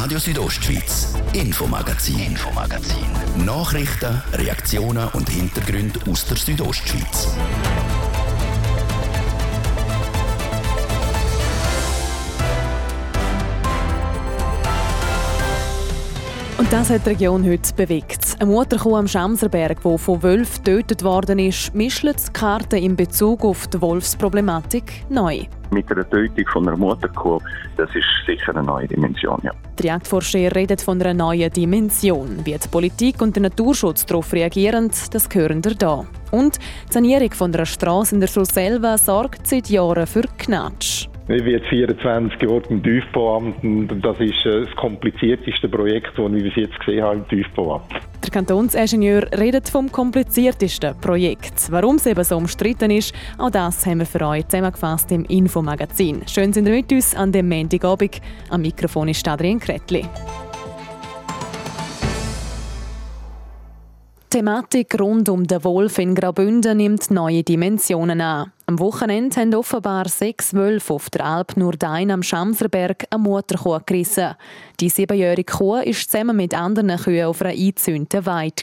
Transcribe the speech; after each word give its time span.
Radio 0.00 0.20
Südostschweiz, 0.20 1.12
Infomagazin, 1.32 2.20
Infomagazin. 2.20 3.44
Nachrichten, 3.44 4.22
Reaktionen 4.32 5.08
und 5.08 5.28
Hintergründe 5.28 5.98
aus 6.08 6.24
der 6.24 6.36
Südostschweiz. 6.36 7.26
Und 16.58 16.72
das 16.72 16.90
hat 16.90 17.04
die 17.04 17.10
Region 17.10 17.44
heute 17.44 17.74
bewegt. 17.74 18.36
Eine 18.38 18.52
Mutterkuh 18.52 18.94
am 18.94 19.08
Schamserberg, 19.08 19.82
die 19.82 19.98
von 19.98 20.22
Wölfen 20.22 20.62
getötet 20.62 21.02
worden 21.02 21.40
ist, 21.40 21.74
mischt 21.74 22.04
die 22.04 22.32
Karten 22.32 22.76
in 22.76 22.94
Bezug 22.94 23.44
auf 23.44 23.66
die 23.66 23.80
Wolfsproblematik 23.80 25.06
neu. 25.10 25.46
Mit 25.70 25.90
einer 25.90 26.08
Tötung 26.08 26.46
von 26.52 26.66
einer 26.66 26.76
Mutterkuh, 26.76 27.40
das 27.76 27.90
ist 27.94 28.06
sicher 28.26 28.56
eine 28.56 28.64
neue 28.64 28.88
Dimension. 28.88 29.38
Ja. 29.42 29.52
Die 29.78 29.86
Jagdvorsteher 29.86 30.54
redet 30.54 30.80
von 30.80 31.00
einer 31.00 31.14
neuen 31.14 31.50
Dimension. 31.52 32.44
Wie 32.44 32.56
die 32.56 32.68
Politik 32.68 33.20
und 33.20 33.36
der 33.36 33.44
Naturschutz 33.44 34.06
darauf 34.06 34.32
reagieren, 34.32 34.90
das 35.10 35.28
hören 35.32 35.64
wir 35.64 35.74
hier. 35.78 36.06
Und 36.30 36.58
die 36.88 36.92
Sanierung 36.92 37.32
von 37.32 37.54
einer 37.54 37.66
Straße 37.66 38.14
in 38.14 38.20
der 38.20 38.28
Surselva 38.28 38.98
sorgt 38.98 39.46
seit 39.46 39.68
Jahren 39.68 40.06
für 40.06 40.24
Knatsch. 40.38 41.08
Ich 41.30 41.44
bin 41.44 41.52
jetzt 41.52 41.66
24 41.66 42.40
Jahre 42.40 42.62
im 42.70 42.82
Tiefbauamt 42.82 43.62
und 43.62 44.00
das 44.00 44.18
ist 44.18 44.46
äh, 44.46 44.64
das 44.64 44.74
komplizierteste 44.76 45.68
Projekt, 45.68 46.16
das 46.16 46.32
ich 46.32 46.42
bis 46.42 46.56
jetzt 46.56 46.80
gesehen 46.80 47.02
habe 47.02 47.16
im 47.16 47.28
Tiefbauamt. 47.28 47.84
Der 48.24 48.30
Kantonsingenieur 48.30 49.30
redet 49.38 49.68
vom 49.68 49.92
kompliziertesten 49.92 50.98
Projekt. 50.98 51.70
Warum 51.70 51.96
es 51.96 52.06
eben 52.06 52.24
so 52.24 52.38
umstritten 52.38 52.90
ist, 52.90 53.14
auch 53.36 53.50
das 53.50 53.84
haben 53.84 53.98
wir 53.98 54.06
für 54.06 54.26
euch 54.26 54.48
zusammengefasst 54.48 55.12
im 55.12 55.26
Infomagazin. 55.26 56.22
Schön 56.26 56.54
sind 56.54 56.66
ihr 56.66 56.74
mit 56.74 56.90
uns 56.92 57.14
an 57.14 57.30
dem 57.30 57.50
Montagabend. 57.50 58.22
Am 58.48 58.62
Mikrofon 58.62 59.08
ist 59.08 59.28
Adrian 59.28 59.60
Kretli. 59.60 60.06
Die 64.30 64.36
Thematik 64.36 65.00
rund 65.00 65.30
um 65.30 65.46
den 65.46 65.64
Wolf 65.64 65.96
in 65.96 66.14
Graubünden 66.14 66.76
nimmt 66.76 67.10
neue 67.10 67.42
Dimensionen 67.42 68.20
an. 68.20 68.52
Am 68.66 68.78
Wochenende 68.78 69.40
haben 69.40 69.54
offenbar 69.54 70.06
sechs 70.06 70.52
Wölfe 70.52 70.92
auf 70.92 71.08
der 71.08 71.24
Alp 71.24 71.56
Nurdain 71.56 72.10
am 72.10 72.22
Schamserberg 72.22 73.06
eine 73.08 73.22
Mutterkuh 73.22 73.80
gerissen. 73.86 74.34
Die 74.80 74.90
siebenjährige 74.90 75.50
Kuh 75.50 75.76
war 75.76 75.84
zusammen 75.84 76.36
mit 76.36 76.52
anderen 76.52 76.94
Kühen 76.98 77.24
auf 77.24 77.40
einer 77.40 77.52
eingezäunten 77.52 78.26
Weide. 78.26 78.62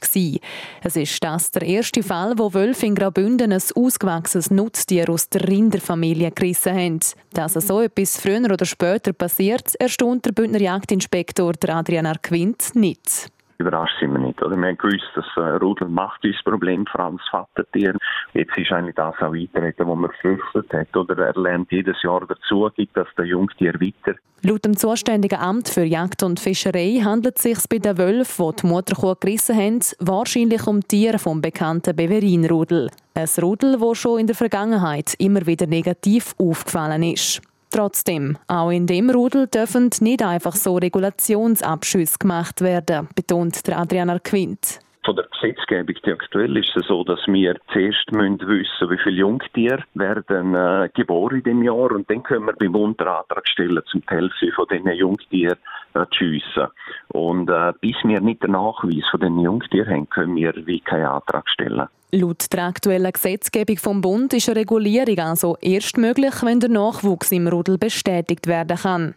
Es 0.84 0.96
ist 0.96 1.24
das 1.24 1.50
der 1.50 1.64
erste 1.64 2.04
Fall, 2.04 2.38
wo 2.38 2.54
Wölfe 2.54 2.86
in 2.86 2.94
Graubünden 2.94 3.52
ein 3.52 3.62
ausgewachsenes 3.74 4.52
Nutztier 4.52 5.10
aus 5.10 5.30
der 5.30 5.48
Rinderfamilie 5.48 6.30
gerissen 6.30 6.76
haben. 6.76 7.00
Dass 7.34 7.54
so 7.54 7.82
etwas 7.82 8.18
früher 8.18 8.52
oder 8.54 8.66
später 8.66 9.14
passiert, 9.14 9.74
erstaunt 9.80 10.28
der 10.28 10.32
Bündner 10.32 10.62
Jagdinspektor 10.62 11.54
Adrian 11.68 12.06
Arquint 12.06 12.76
nicht 12.76 13.32
überrascht 13.58 14.00
sind 14.00 14.14
wir 14.14 14.20
nicht. 14.20 14.42
Oder? 14.42 14.56
Wir 14.56 14.68
haben 14.68 14.78
gewusst, 14.78 15.10
dass 15.16 15.26
äh, 15.38 15.58
Rudel 15.58 15.88
macht 15.88 16.24
uns 16.24 16.42
Problem, 16.44 16.86
vor 16.86 17.02
allem 17.02 17.18
das 17.18 17.28
Vatertier. 17.30 17.96
Jetzt 18.34 18.58
ist 18.58 18.72
eigentlich 18.72 18.96
das 18.96 19.16
auch 19.20 19.34
eintreten, 19.34 19.88
was 19.88 19.98
man 19.98 20.10
gefürchtet 20.12 20.74
hat. 20.74 20.96
Oder 20.96 21.28
er 21.28 21.42
lernt 21.42 21.72
jedes 21.72 22.02
Jahr 22.04 22.26
dazu, 22.28 22.70
gibt 22.76 22.96
das 22.98 23.08
der 23.18 23.26
Jungtier 23.26 23.74
weiter. 23.74 24.18
Laut 24.42 24.64
dem 24.64 24.78
zuständigen 24.78 25.40
Amt 25.40 25.70
für 25.70 25.84
Jagd 25.84 26.22
und 26.22 26.40
Fischerei 26.40 27.02
handelt 27.04 27.38
es 27.38 27.44
sich 27.44 27.58
bei 27.70 27.80
den 27.80 27.98
Wölfen, 27.98 28.52
die 28.52 28.62
die 28.62 28.68
Mutterkuh 28.68 29.16
gerissen 29.20 29.56
haben, 29.56 29.80
wahrscheinlich 30.00 30.68
um 30.68 30.82
Tiere 30.82 31.18
vom 31.18 31.42
bekannten 31.42 31.96
Beverin-Rudel. 31.96 32.92
Ein 33.16 33.30
Rudel, 33.42 33.80
das 33.80 33.98
schon 33.98 34.20
in 34.20 34.28
der 34.28 34.36
Vergangenheit 34.36 35.16
immer 35.18 35.46
wieder 35.48 35.66
negativ 35.66 36.36
aufgefallen 36.38 37.02
ist. 37.02 37.42
Trotzdem, 37.76 38.38
auch 38.48 38.70
in 38.70 38.88
dem 38.88 39.10
Rudel 39.10 39.48
dürfen 39.48 39.90
nicht 40.00 40.24
einfach 40.24 40.54
so 40.54 40.78
Regulationsabschüsse 40.78 42.20
gemacht 42.20 42.62
werden, 42.62 43.10
betont 43.18 43.68
der 43.68 43.78
Adrian 43.78 44.18
Quint. 44.24 44.80
Von 45.04 45.18
der 45.18 45.26
Gesetzgebung, 45.26 45.94
die 46.06 46.12
aktuell 46.14 46.56
ist 46.56 46.72
es 46.78 46.88
so, 46.88 47.04
dass 47.04 47.20
wir 47.28 47.58
zuerst 47.74 48.10
müssen 48.14 48.40
wissen, 48.48 48.90
wie 48.90 48.98
viele 49.04 49.18
Jungtiere 49.18 49.84
werden 49.94 50.56
äh, 50.56 50.90
geboren 50.94 51.40
in 51.40 51.44
dem 51.44 51.64
Jahr 51.64 51.92
und 51.92 52.10
dann 52.10 52.24
können 52.24 52.46
wir 52.46 52.54
beim 52.54 52.72
Bund 52.72 53.02
einen 53.02 53.10
Antrag 53.10 53.46
stellen, 53.46 53.84
zum 53.92 54.02
Hälfte 54.08 54.54
von 54.54 54.68
diesen 54.72 54.94
Jungtieren 54.94 55.58
äh, 55.96 56.06
zu 56.12 56.20
schiessen. 56.20 56.68
Und 57.10 57.50
äh, 57.50 57.74
bis 57.82 57.98
wir 58.06 58.22
nicht 58.22 58.42
den 58.42 58.52
Nachweis 58.52 59.04
von 59.12 59.20
diesen 59.20 59.42
Jungtieren 59.42 59.94
haben, 59.94 60.10
können 60.10 60.36
wir 60.38 60.54
wie 60.66 60.80
keinen 60.80 61.08
Antrag 61.08 61.50
stellen. 61.50 61.90
Laut 62.16 62.46
der 62.54 62.64
aktuellen 62.64 63.12
Gesetzgebung 63.12 63.78
vom 63.78 64.00
Bund 64.00 64.34
ist 64.34 64.48
eine 64.48 64.62
Regulierung 64.62 65.20
also 65.20 65.58
erst 65.60 65.98
möglich, 65.98 66.34
wenn 66.44 66.62
der 66.62 66.70
Nachwuchs 66.70 67.30
im 67.34 67.50
Rudel 67.50 67.78
bestätigt 67.78 68.48
werden 68.48 68.78
kann. 68.78 69.16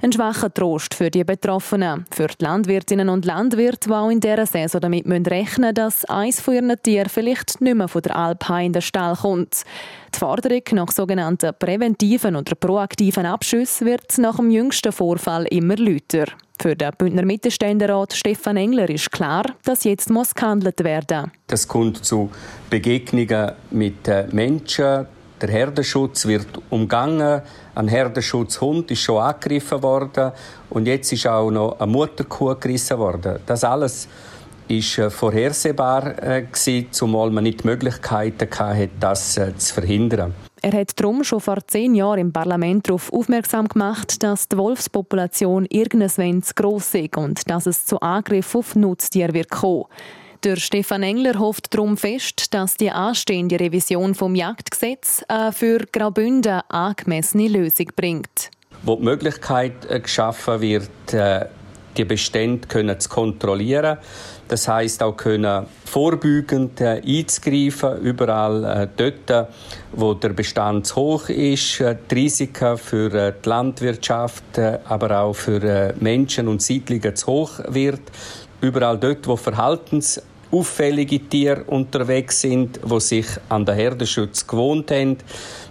Ein 0.00 0.12
schwacher 0.12 0.54
Trost 0.54 0.94
für 0.94 1.10
die 1.10 1.24
Betroffenen, 1.24 2.04
für 2.12 2.28
die 2.28 2.44
Landwirtinnen 2.44 3.08
und 3.08 3.24
Landwirte, 3.24 3.88
die 3.88 3.94
auch 3.94 4.10
in 4.10 4.20
dieser 4.20 4.46
Saison 4.46 4.80
damit 4.80 5.06
rechnen 5.08 5.70
müssen, 5.70 5.74
dass 5.74 6.04
eines 6.04 6.40
von 6.40 6.54
ihren 6.54 6.80
Tieren 6.80 7.08
vielleicht 7.08 7.60
nicht 7.60 7.74
mehr 7.74 7.88
von 7.88 8.02
der 8.02 8.14
Alp 8.14 8.48
in 8.48 8.72
den 8.72 8.80
Stall 8.80 9.16
kommt. 9.16 9.64
Die 10.14 10.18
Forderung 10.20 10.62
nach 10.72 10.92
sogenannten 10.92 11.52
präventiven 11.58 12.36
oder 12.36 12.54
proaktiven 12.54 13.26
Abschüssen 13.26 13.88
wird 13.88 14.18
nach 14.18 14.36
dem 14.36 14.52
jüngsten 14.52 14.92
Vorfall 14.92 15.46
immer 15.46 15.76
lauter. 15.76 16.26
Für 16.62 16.76
den 16.76 16.92
Bündner 16.96 17.24
Mittelständerat 17.24 18.12
Stefan 18.12 18.56
Engler 18.56 18.88
ist 18.88 19.10
klar, 19.10 19.46
dass 19.64 19.82
jetzt 19.82 20.10
muss 20.10 20.32
gehandelt 20.32 20.82
werden. 20.84 21.32
Das 21.48 21.66
kommt 21.66 22.04
zu 22.04 22.30
Begegnungen 22.70 23.52
mit 23.72 24.08
Menschen. 24.32 25.06
Der 25.40 25.50
Herdenschutz 25.50 26.26
wird 26.26 26.46
umgangen. 26.70 27.42
Ein 27.74 27.88
Herdenschutzhund 27.88 28.90
ist 28.90 29.02
schon 29.02 29.22
angegriffen 29.22 29.82
worden 29.82 30.32
und 30.70 30.86
jetzt 30.86 31.12
ist 31.12 31.26
auch 31.26 31.50
noch 31.50 31.78
eine 31.78 31.90
Mutterkuh 31.90 32.56
gerissen 32.58 32.98
worden. 32.98 33.38
Das 33.46 33.62
alles 33.62 34.08
ist 34.66 34.98
äh, 34.98 35.10
vorhersehbar 35.10 36.22
äh, 36.22 36.42
gewesen, 36.42 36.88
zumal 36.90 37.30
man 37.30 37.44
nicht 37.44 37.62
die 37.62 37.68
Möglichkeiten 37.68 38.48
hatte, 38.58 38.90
das 38.98 39.38
äh, 39.38 39.56
zu 39.56 39.74
verhindern. 39.74 40.34
Er 40.60 40.72
hat 40.72 40.98
darum 40.98 41.22
schon 41.22 41.40
vor 41.40 41.58
zehn 41.66 41.94
Jahren 41.94 42.18
im 42.18 42.32
Parlament 42.32 42.88
darauf 42.88 43.12
aufmerksam 43.12 43.68
gemacht, 43.68 44.22
dass 44.24 44.48
die 44.48 44.58
Wolfspopulation 44.58 45.66
irgendwann 45.70 46.42
zu 46.42 46.52
gross 46.54 46.94
ist 46.94 47.16
und 47.16 47.48
dass 47.48 47.66
es 47.66 47.86
zu 47.86 48.00
Angriffen 48.00 48.58
auf 48.58 48.74
Nutztiere 48.74 49.34
wird 49.34 49.50
kommen. 49.50 49.84
Der 50.44 50.56
Stefan 50.56 51.02
Engler 51.02 51.38
hofft 51.38 51.74
darum 51.74 51.96
fest, 51.96 52.54
dass 52.54 52.76
die 52.76 52.90
anstehende 52.90 53.58
Revision 53.58 54.14
vom 54.14 54.34
Jagdgesetz 54.34 55.24
eine 55.26 55.52
für 55.52 55.80
Graubünden 55.90 56.60
angemessene 56.68 57.48
Lösung 57.48 57.86
bringt. 57.96 58.50
Wo 58.82 58.96
die 58.96 59.02
Möglichkeit 59.02 59.88
geschaffen 60.02 60.60
wird, 60.60 60.90
die 61.98 62.04
Bestände 62.04 62.68
können 62.68 62.98
zu 62.98 63.08
kontrollieren. 63.08 63.98
Das 64.46 64.66
heißt 64.66 65.02
auch 65.02 65.16
können 65.16 65.66
vorbeugend 65.84 66.80
äh, 66.80 67.02
einzugreifen, 67.04 68.00
überall 68.00 68.64
äh, 68.64 68.88
dort, 68.96 69.48
wo 69.92 70.14
der 70.14 70.30
Bestand 70.30 70.86
zu 70.86 70.96
hoch 70.96 71.28
ist, 71.28 71.80
äh, 71.80 71.96
die 72.10 72.14
Risiken 72.14 72.78
für 72.78 73.12
äh, 73.12 73.32
die 73.44 73.48
Landwirtschaft, 73.48 74.56
äh, 74.56 74.78
aber 74.86 75.20
auch 75.20 75.34
für 75.34 75.62
äh, 75.62 75.92
Menschen 76.00 76.48
und 76.48 76.62
Siedlungen 76.62 77.14
zu 77.14 77.26
hoch 77.26 77.60
wird, 77.68 78.00
überall 78.60 78.98
dort, 78.98 79.26
wo 79.26 79.36
Verhaltens 79.36 80.20
auffällige 80.50 81.20
Tiere 81.20 81.64
unterwegs 81.64 82.40
sind, 82.40 82.80
wo 82.82 82.98
sich 82.98 83.26
an 83.48 83.64
den 83.64 83.74
Herdenschutz 83.74 84.46
gewohnt 84.46 84.90
haben. 84.90 85.18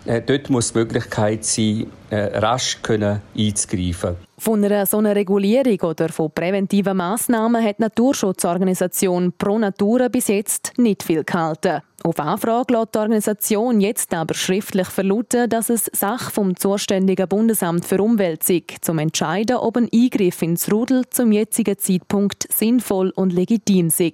Äh, 0.05 0.21
dort 0.21 0.49
muss 0.49 0.71
die 0.71 0.79
Möglichkeit 0.79 1.43
sein, 1.43 1.87
äh, 2.09 2.37
rasch 2.37 2.81
können 2.81 3.21
einzugreifen. 3.37 4.15
Von 4.37 4.63
einer 4.63 4.85
so 4.85 4.97
einer 4.97 5.15
Regulierung 5.15 5.79
oder 5.81 6.09
von 6.09 6.31
präventiven 6.31 6.95
Massnahmen 6.95 7.63
hat 7.63 7.79
die 7.79 7.83
Naturschutzorganisation 7.83 9.33
Pro 9.37 9.57
Natura 9.57 10.09
bis 10.09 10.27
jetzt 10.27 10.73
nicht 10.77 11.01
viel 11.03 11.23
gehalten. 11.23 11.81
Auf 12.03 12.19
Anfrage 12.19 12.73
lässt 12.73 12.93
die 12.93 12.97
Organisation 12.99 13.81
jetzt 13.81 14.13
aber 14.13 14.35
schriftlich 14.35 14.87
verlauten, 14.87 15.49
dass 15.49 15.69
es 15.69 15.89
Sache 15.93 16.31
vom 16.31 16.55
zuständigen 16.55 17.27
Bundesamt 17.27 17.85
für 17.85 18.01
Umwelt 18.01 18.43
sei, 18.43 18.63
zum 18.81 18.99
entscheiden, 18.99 19.57
ob 19.57 19.77
ein 19.77 19.89
Eingriff 19.91 20.41
ins 20.41 20.71
Rudel 20.71 21.03
zum 21.09 21.31
jetzigen 21.31 21.77
Zeitpunkt 21.77 22.47
sinnvoll 22.53 23.09
und 23.15 23.33
legitim 23.33 23.89
sei. 23.89 24.13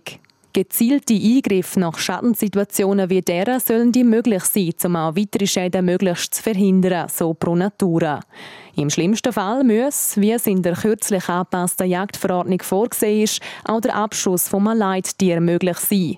Gezielte 0.54 1.16
Eingriffe 1.16 1.80
nach 1.80 1.98
Schadensituationen 1.98 3.10
wie 3.10 3.22
dieser 3.22 3.60
sollen 3.60 3.92
die 3.92 4.04
möglich 4.04 4.44
sein, 4.44 4.74
um 4.86 4.96
auch 4.96 5.16
weitere 5.16 5.48
Schäden 5.48 5.84
möglichst 5.84 6.36
zu 6.36 6.44
verhindern, 6.44 7.10
so 7.10 7.34
pro 7.34 7.56
Natura. 7.56 8.20
Im 8.76 8.92
schlimmsten 8.92 9.34
Fall 9.34 9.64
muss, 9.64 10.16
wie 10.18 10.32
es 10.32 10.46
in 10.46 10.62
der 10.62 10.76
kürzlich 10.76 11.28
angepassten 11.28 11.90
Jagdverordnung 11.90 12.62
vorgesehen 12.62 13.24
ist, 13.24 13.42
auch 13.66 13.82
der 13.82 13.96
Abschuss 13.96 14.48
vom 14.48 14.66
Leittier 14.66 15.42
möglich 15.42 15.78
sein. 15.78 16.18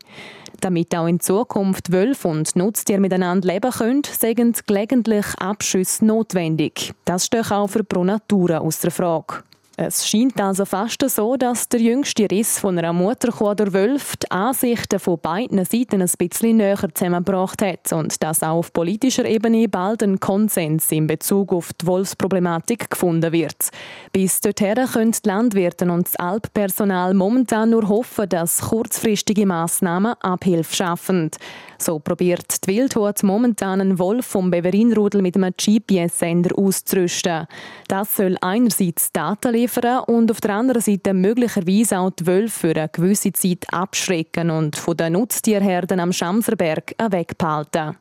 Damit 0.62 0.96
auch 0.96 1.08
in 1.08 1.20
Zukunft 1.20 1.92
Wölfe 1.92 2.28
und 2.28 2.56
Nutztiere 2.56 3.00
miteinander 3.00 3.48
leben 3.48 3.72
können, 3.72 4.02
sind 4.06 4.66
gelegentlich 4.68 5.26
Abschüsse 5.38 6.06
notwendig. 6.06 6.94
Das 7.06 7.26
steht 7.26 7.52
auch 7.52 7.68
für 7.68 7.84
Pro 7.84 8.04
Natura 8.04 8.60
aus 8.60 8.80
der 8.80 8.92
Frage. 8.92 9.44
Es 9.78 10.08
scheint 10.08 10.40
also 10.40 10.64
fast 10.64 11.04
so, 11.10 11.36
dass 11.36 11.68
der 11.68 11.82
jüngste 11.82 12.32
Riss 12.32 12.60
von 12.60 12.78
einer 12.78 12.94
Mutterkuh 12.94 13.54
der 13.56 13.66
die 13.66 14.32
Ansichten 14.32 15.00
von 15.00 15.20
beiden 15.20 15.66
Seiten 15.66 16.02
ein 16.02 16.10
bisschen 16.18 16.58
näher 16.58 16.80
zusammengebracht 16.94 17.62
hat 17.62 17.92
und 17.92 18.24
dass 18.24 18.42
auch 18.42 18.60
auf 18.60 18.72
politischer 18.72 19.26
Ebene 19.26 19.68
bald 19.68 20.02
ein 20.02 20.22
Konsens 20.22 20.90
in 20.94 21.08
Bezug 21.08 21.52
auf 21.52 21.74
die 21.74 21.88
Wolfsproblematik 21.88 22.90
gefunden 22.90 23.34
wird. 23.34 23.70
Bis 24.14 24.40
dorthin 24.40 24.76
können 24.94 25.12
die 25.12 25.28
Landwirte 25.28 25.92
und 25.92 26.08
das 26.08 26.16
Alppersonal 26.16 27.14
momentan 27.14 27.72
nur 27.72 27.90
hoffen, 27.90 28.30
dass 28.30 28.62
kurzfristige 28.62 29.46
Massnahmen 29.46 30.14
Abhilfe 30.22 30.74
schaffen. 30.74 31.32
So 31.78 32.00
probiert 32.00 32.66
die 32.66 32.68
Wildhut 32.70 33.24
momentan 33.24 33.82
einen 33.82 34.00
Wolf 34.00 34.26
vom 34.26 34.50
Beverinrudel 34.50 35.22
mit 35.22 35.36
einem 35.36 35.54
GPS-Sender 35.54 36.58
auszurüsten. 36.58 37.48
Das 37.90 38.16
soll 38.16 38.38
einerseits 38.40 39.12
Daten 39.12 39.52
liefern 39.52 39.65
und 40.08 40.32
auf 40.32 40.42
der 40.42 40.52
anderen 40.52 40.82
Seite 40.82 41.14
möglicherweise 41.14 42.00
auch 42.00 42.12
die 42.12 42.26
Wölfe 42.26 42.60
für 42.68 42.76
eine 42.76 42.90
gewisse 42.90 43.34
Zeit 43.34 43.66
abschrecken 43.72 44.50
und 44.50 44.76
von 44.76 44.98
den 44.98 45.14
Nutztierherden 45.14 46.00
am 46.00 46.14
Schamserberg 46.14 46.96
wegbehalten. 47.10 47.96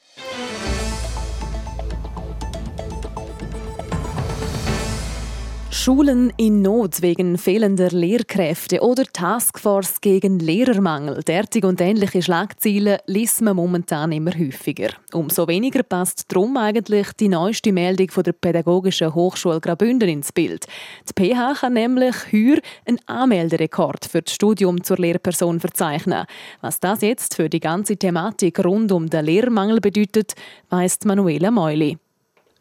Schulen 5.76 6.32
in 6.36 6.62
Not 6.62 7.02
wegen 7.02 7.36
fehlender 7.36 7.90
Lehrkräfte 7.90 8.80
oder 8.80 9.02
Taskforce 9.04 10.00
gegen 10.00 10.38
Lehrermangel. 10.38 11.24
Derartige 11.24 11.66
und 11.66 11.80
ähnliche 11.80 12.22
Schlagziele 12.22 13.00
liest 13.06 13.42
man 13.42 13.56
momentan 13.56 14.12
immer 14.12 14.30
häufiger. 14.30 14.90
Umso 15.12 15.48
weniger 15.48 15.82
passt 15.82 16.32
drum 16.32 16.56
eigentlich 16.56 17.12
die 17.14 17.28
neueste 17.28 17.72
Meldung 17.72 18.08
von 18.08 18.22
der 18.22 18.32
Pädagogischen 18.32 19.14
Hochschule 19.14 19.60
Graubünden 19.60 20.08
ins 20.08 20.30
Bild. 20.30 20.64
Die 21.08 21.34
PH 21.34 21.54
kann 21.60 21.72
nämlich 21.72 22.14
heuer 22.32 22.60
einen 22.86 23.00
Anmelderekord 23.06 24.04
für 24.04 24.22
das 24.22 24.32
Studium 24.32 24.82
zur 24.84 24.98
Lehrperson 24.98 25.58
verzeichnen. 25.58 26.24
Was 26.60 26.78
das 26.78 27.02
jetzt 27.02 27.34
für 27.34 27.50
die 27.50 27.60
ganze 27.60 27.96
Thematik 27.96 28.64
rund 28.64 28.92
um 28.92 29.10
den 29.10 29.24
Lehrermangel 29.24 29.80
bedeutet, 29.80 30.34
weiss 30.70 31.00
Manuela 31.04 31.50
Meuli. 31.50 31.98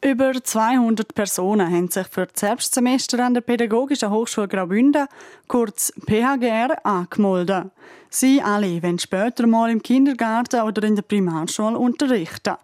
Über 0.04 0.34
200 0.34 1.16
Personen 1.16 1.72
haben 1.72 1.90
sich 1.90 2.08
für 2.08 2.26
das 2.26 2.42
Herbstsemester 2.42 3.26
an 3.26 3.36
der 3.36 3.42
Pädagogischen 3.42 4.12
Hochschule 4.12 4.50
Graubünden, 4.50 5.08
kurz 5.48 5.94
PHGR, 6.06 6.86
angemeldet. 6.86 7.68
Sie 8.10 8.42
alle 8.42 8.84
wollen 8.84 9.00
später 9.00 9.48
mal 9.48 9.72
im 9.72 9.82
Kindergarten 9.82 10.62
oder 10.64 10.84
in 10.84 10.98
der 10.98 11.04
Primarschule 11.04 11.78
unterrichten. 11.78 12.56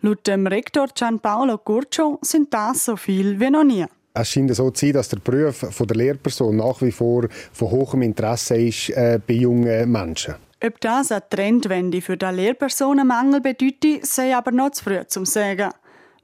Laut 0.00 0.26
dem 0.26 0.48
Rektor 0.48 0.88
Gianpaolo 0.92 1.58
Curcio 1.58 2.18
sind 2.20 2.52
das 2.52 2.86
so 2.86 2.96
viel 2.96 3.38
wie 3.38 3.50
noch 3.50 3.62
nie. 3.62 3.86
Es 4.14 4.30
scheint 4.30 4.52
so 4.52 4.68
zu 4.72 4.86
sein, 4.86 4.94
dass 4.94 5.08
der 5.08 5.18
Beruf 5.18 5.58
von 5.58 5.86
der 5.86 5.96
Lehrperson 5.96 6.56
nach 6.56 6.82
wie 6.82 6.90
vor 6.90 7.28
von 7.52 7.70
hohem 7.70 8.02
Interesse 8.02 8.56
ist 8.56 8.90
äh, 8.90 9.20
bei 9.24 9.34
jungen 9.34 9.90
Menschen. 9.90 10.34
Ob 10.64 10.80
das 10.80 11.12
eine 11.12 11.28
Trendwende 11.28 12.00
für 12.00 12.16
den 12.16 12.34
Lehrpersonenmangel 12.34 13.40
bedeutet, 13.40 14.04
sei 14.04 14.36
aber 14.36 14.50
noch 14.50 14.70
zu 14.70 14.82
früh 14.82 15.06
zum 15.06 15.24
sagen. 15.24 15.70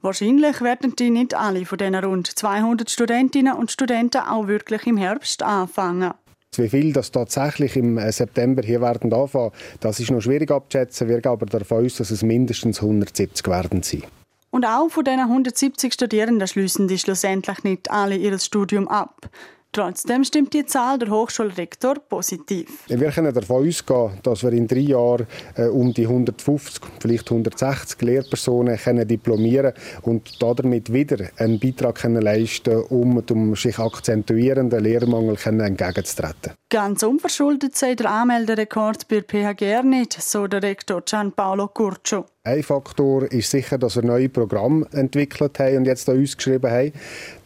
Wahrscheinlich 0.01 0.61
werden 0.61 0.95
die 0.95 1.09
nicht 1.09 1.33
alle 1.33 1.65
von 1.65 1.77
diesen 1.77 1.95
rund 1.95 2.27
200 2.27 2.89
Studentinnen 2.89 3.53
und 3.53 3.69
Studenten 3.69 4.21
auch 4.21 4.47
wirklich 4.47 4.87
im 4.87 4.95
Herbst 4.95 5.43
anfangen. 5.43 6.13
Wie 6.55 6.69
viel 6.69 6.93
das 6.93 7.11
tatsächlich 7.11 7.75
im 7.75 7.97
äh, 7.97 8.11
September 8.11 8.63
hier 8.63 8.81
werden 8.81 9.13
anfangen, 9.13 9.51
das 9.81 9.99
ist 9.99 10.09
noch 10.09 10.21
schwierig 10.21 10.51
abzuschätzen. 10.51 11.07
Wir 11.07 11.21
gehen 11.21 11.31
aber 11.31 11.45
davon 11.45 11.85
aus, 11.85 11.95
dass 11.95 12.11
es 12.11 12.23
mindestens 12.23 12.81
170 12.81 13.47
werden 13.47 13.83
sein. 13.83 14.03
Und 14.51 14.65
auch 14.65 14.89
von 14.89 15.03
diesen 15.03 15.19
170 15.19 15.93
Studierenden 15.93 16.47
schließen 16.47 16.87
die 16.87 16.97
schlussendlich 16.97 17.63
nicht 17.63 17.91
alle 17.91 18.15
ihr 18.15 18.39
Studium 18.39 18.87
ab. 18.87 19.29
Trotzdem 19.71 20.23
stimmt 20.23 20.53
die 20.53 20.65
Zahl 20.65 20.97
der 20.97 21.11
Hochschulrektor 21.11 21.95
positiv. 21.95 22.85
Wir 22.87 23.11
können 23.11 23.31
davon 23.31 23.67
ausgehen, 23.67 24.11
dass 24.23 24.43
wir 24.43 24.51
in 24.51 24.67
drei 24.67 24.79
Jahren 24.79 25.27
äh, 25.55 25.67
um 25.67 25.93
die 25.93 26.07
150, 26.07 26.81
vielleicht 26.99 27.29
160 27.29 28.01
Lehrpersonen 28.01 28.77
können 28.77 29.07
diplomieren 29.07 29.73
und 30.01 30.41
damit 30.41 30.91
wieder 30.91 31.29
einen 31.37 31.59
Beitrag 31.59 31.95
können 31.95 32.23
leisten 32.23 32.81
um 32.89 33.23
dem 33.23 33.55
sich 33.55 33.77
akzentuierenden 33.77 34.83
Lehrmangel 34.83 35.37
entgegenzutreten. 35.45 36.53
Ganz 36.69 37.03
unverschuldet 37.03 37.75
sei 37.75 37.93
der 37.93 38.09
Anmelderekord 38.09 39.07
bei 39.07 39.21
PHGR 39.21 39.83
nicht, 39.83 40.13
so 40.19 40.47
der 40.47 40.63
Rektor 40.63 41.01
Gianpaolo 41.01 41.67
Curcio. 41.67 42.25
Ein 42.45 42.63
Faktor 42.63 43.29
ist 43.29 43.51
sicher, 43.51 43.77
dass 43.77 43.97
wir 43.97 44.03
neue 44.03 44.29
Programme 44.29 44.87
entwickelt 44.93 45.59
haben 45.59 45.79
und 45.79 45.85
jetzt 45.85 46.07
an 46.07 46.19
uns 46.19 46.37
geschrieben 46.37 46.71
haben. 46.71 46.93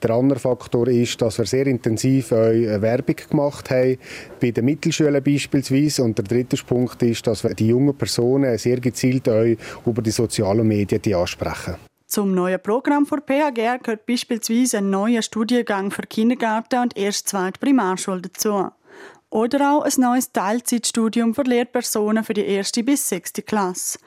Der 0.04 0.12
andere 0.12 0.38
Faktor 0.38 0.88
ist, 0.88 1.20
dass 1.20 1.40
wir 1.40 1.46
sehr 1.48 1.66
intensiv 1.66 2.30
Werbung 2.30 3.16
gemacht 3.28 3.72
haben, 3.72 3.98
bei 4.40 4.52
den 4.52 4.66
Mittelschulen 4.66 5.24
beispielsweise. 5.24 6.04
Und 6.04 6.20
der 6.20 6.26
dritte 6.26 6.58
Punkt 6.64 7.02
ist, 7.02 7.26
dass 7.26 7.44
wir 7.44 7.56
die 7.56 7.70
jungen 7.70 7.98
Personen 7.98 8.56
sehr 8.60 8.80
gezielt 8.80 9.26
über 9.28 10.02
die 10.04 10.12
sozialen 10.12 10.68
Medien 10.68 11.16
ansprechen. 11.16 11.76
Zum 12.06 12.36
neuen 12.36 12.62
Programm 12.62 13.08
für 13.08 13.18
PHGR 13.18 13.80
gehört 13.80 14.06
beispielsweise 14.06 14.78
ein 14.78 14.92
neuer 14.92 15.24
Studiengang 15.24 15.90
für 15.90 16.04
Kindergarten 16.04 16.84
und 16.84 16.96
erst 16.96 17.30
zweite 17.30 17.60
Primarschule 17.60 18.22
dazu. 18.22 18.68
Oder 19.32 19.74
auch 19.74 19.82
ein 19.82 19.94
neues 19.98 20.32
Teilzeitstudium 20.32 21.34
für 21.34 21.42
Lehrpersonen 21.42 22.24
für 22.24 22.36
die 22.36 22.46
erste 22.46 22.84
bis 22.84 23.10
sechste 23.10 23.42
Klasse. 23.42 23.98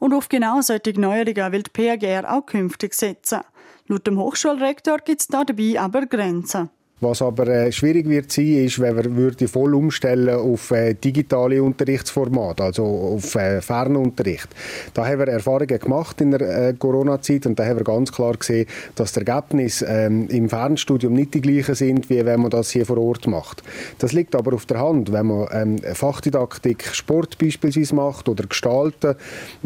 Und 0.00 0.14
auf 0.14 0.28
genau 0.28 0.60
solche 0.62 0.98
Neuerungen 0.98 1.52
will 1.52 1.62
die 1.62 1.70
PAGR 1.70 2.32
auch 2.32 2.46
künftig 2.46 2.94
setzen. 2.94 3.42
Laut 3.86 4.06
dem 4.06 4.18
Hochschulrektor 4.18 4.98
gibt 4.98 5.20
es 5.20 5.28
dabei 5.28 5.78
aber 5.78 6.06
Grenzen. 6.06 6.70
Was 7.00 7.22
aber 7.22 7.48
äh, 7.48 7.72
schwierig 7.72 8.06
wird 8.08 8.30
sein, 8.30 8.64
ist, 8.66 8.78
wenn 8.78 8.94
wir 8.94 9.16
würde 9.16 9.48
voll 9.48 9.74
umstellen 9.74 10.34
auf 10.34 10.70
äh, 10.70 10.92
digitale 10.92 11.62
Unterrichtsformat, 11.62 12.60
also 12.60 12.84
auf 12.84 13.34
äh, 13.36 13.62
Fernunterricht. 13.62 14.48
Da 14.92 15.06
haben 15.06 15.20
wir 15.20 15.28
Erfahrungen 15.28 15.78
gemacht 15.78 16.20
in 16.20 16.32
der 16.32 16.40
äh, 16.40 16.74
Corona-Zeit 16.74 17.46
und 17.46 17.58
da 17.58 17.64
haben 17.64 17.78
wir 17.78 17.84
ganz 17.84 18.12
klar 18.12 18.34
gesehen, 18.34 18.66
dass 18.96 19.12
die 19.12 19.20
Ergebnisse 19.20 19.86
ähm, 19.86 20.28
im 20.28 20.50
Fernstudium 20.50 21.14
nicht 21.14 21.32
die 21.32 21.40
gleichen 21.40 21.74
sind, 21.74 22.10
wie 22.10 22.22
wenn 22.26 22.42
man 22.42 22.50
das 22.50 22.70
hier 22.70 22.84
vor 22.84 22.98
Ort 22.98 23.26
macht. 23.26 23.62
Das 23.98 24.12
liegt 24.12 24.34
aber 24.34 24.52
auf 24.52 24.66
der 24.66 24.80
Hand, 24.80 25.10
wenn 25.10 25.26
man 25.26 25.48
ähm, 25.52 25.78
Fachdidaktik, 25.78 26.84
Sport 26.92 27.38
beispielsweise 27.38 27.94
macht 27.94 28.28
oder 28.28 28.44
Gestalten 28.44 29.14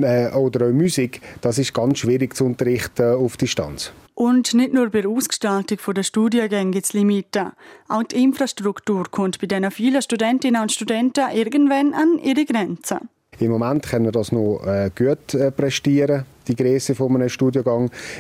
äh, 0.01 0.31
oder 0.31 0.67
auch 0.67 0.73
Musik, 0.73 1.21
das 1.41 1.59
ist 1.59 1.75
ganz 1.75 1.99
schwierig 1.99 2.37
zu 2.37 2.45
unterrichten 2.45 3.15
auf 3.15 3.37
Distanz. 3.37 3.93
Und 4.15 4.55
nicht 4.55 4.73
nur 4.73 4.91
bei 4.91 5.01
der 5.01 5.11
Ausgestaltung 5.11 5.79
der 5.95 6.03
Studiengänge 6.05 6.71
gibt 6.71 6.87
es 6.87 6.93
Limiten. 6.93 7.51
Auch 7.89 8.05
die 8.05 8.23
Infrastruktur 8.23 9.07
kommt 9.11 9.41
bei 9.41 9.49
diesen 9.49 9.71
vielen 9.73 10.03
Studentinnen 10.03 10.63
und 10.63 10.73
Studenten 10.73 11.31
irgendwann 11.33 11.95
an 11.95 12.19
ihre 12.23 12.45
Grenzen. 12.45 13.09
Im 13.41 13.51
Moment 13.51 13.85
können 13.85 14.05
wir 14.05 14.13
das 14.13 14.31
noch 14.31 14.63
äh, 14.65 14.91
gut 14.97 15.35
äh, 15.35 15.51
prestieren, 15.51 16.25
die 16.47 16.55
Größe 16.55 16.95
von 16.95 17.17
einem. 17.17 17.29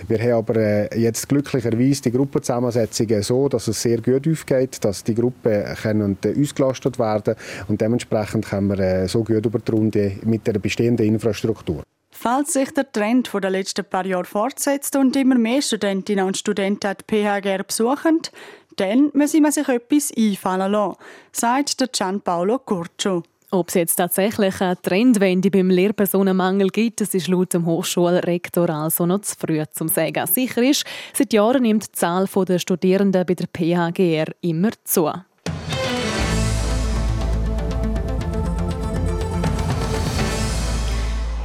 Wir 0.08 0.18
haben 0.18 0.32
aber 0.32 0.56
äh, 0.56 0.98
jetzt 0.98 1.28
glücklicherweise 1.28 2.02
die 2.02 2.10
Gruppenzusammensetzungen 2.10 3.22
so, 3.22 3.48
dass 3.48 3.68
es 3.68 3.80
sehr 3.80 4.00
gut 4.00 4.26
aufgeht, 4.26 4.84
dass 4.84 5.04
die 5.04 5.14
Gruppen 5.14 5.64
können, 5.80 6.18
äh, 6.24 6.34
ausgelastet 6.40 6.98
werden 6.98 7.36
und 7.68 7.80
dementsprechend 7.80 8.46
können 8.46 8.68
wir 8.68 8.78
äh, 8.80 9.08
so 9.08 9.22
gut 9.22 9.46
über 9.46 9.60
die 9.60 9.70
Runde 9.70 10.12
mit 10.24 10.46
der 10.48 10.54
bestehenden 10.54 11.06
Infrastruktur. 11.06 11.84
Falls 12.24 12.54
sich 12.54 12.70
der 12.70 12.90
Trend 12.90 13.30
der 13.34 13.50
letzten 13.50 13.84
paar 13.84 14.06
Jahre 14.06 14.24
fortsetzt 14.24 14.96
und 14.96 15.14
immer 15.14 15.34
mehr 15.34 15.60
Studentinnen 15.60 16.24
und 16.24 16.38
Studenten 16.38 16.94
die 16.98 17.04
PHGR 17.04 17.64
besuchen, 17.64 18.22
dann 18.76 19.10
müssen 19.12 19.42
man 19.42 19.52
sich 19.52 19.68
etwas 19.68 20.10
einfallen 20.16 20.72
lassen, 20.72 20.96
sagt 21.32 21.82
der 21.82 21.88
Gianpaolo 21.88 22.60
Curcio. 22.60 23.24
Ob 23.50 23.68
es 23.68 23.74
jetzt 23.74 23.96
tatsächlich 23.96 24.58
eine 24.62 24.80
Trendwende 24.80 25.50
beim 25.50 25.68
Lehrpersonenmangel 25.68 26.68
gibt, 26.68 27.02
das 27.02 27.12
ist 27.12 27.28
laut 27.28 27.52
dem 27.52 27.66
Hochschulrektor 27.66 28.70
also 28.70 29.04
noch 29.04 29.20
zu 29.20 29.36
früh 29.38 29.62
zu 29.70 29.86
sagen. 29.88 30.26
Sicher 30.26 30.62
ist, 30.62 30.86
seit 31.12 31.30
Jahren 31.34 31.60
nimmt 31.60 31.88
die 31.88 31.92
Zahl 31.92 32.26
der 32.26 32.58
Studierenden 32.58 33.26
bei 33.26 33.34
der 33.34 33.48
PHGR 33.54 34.32
immer 34.40 34.70
zu. 34.84 35.12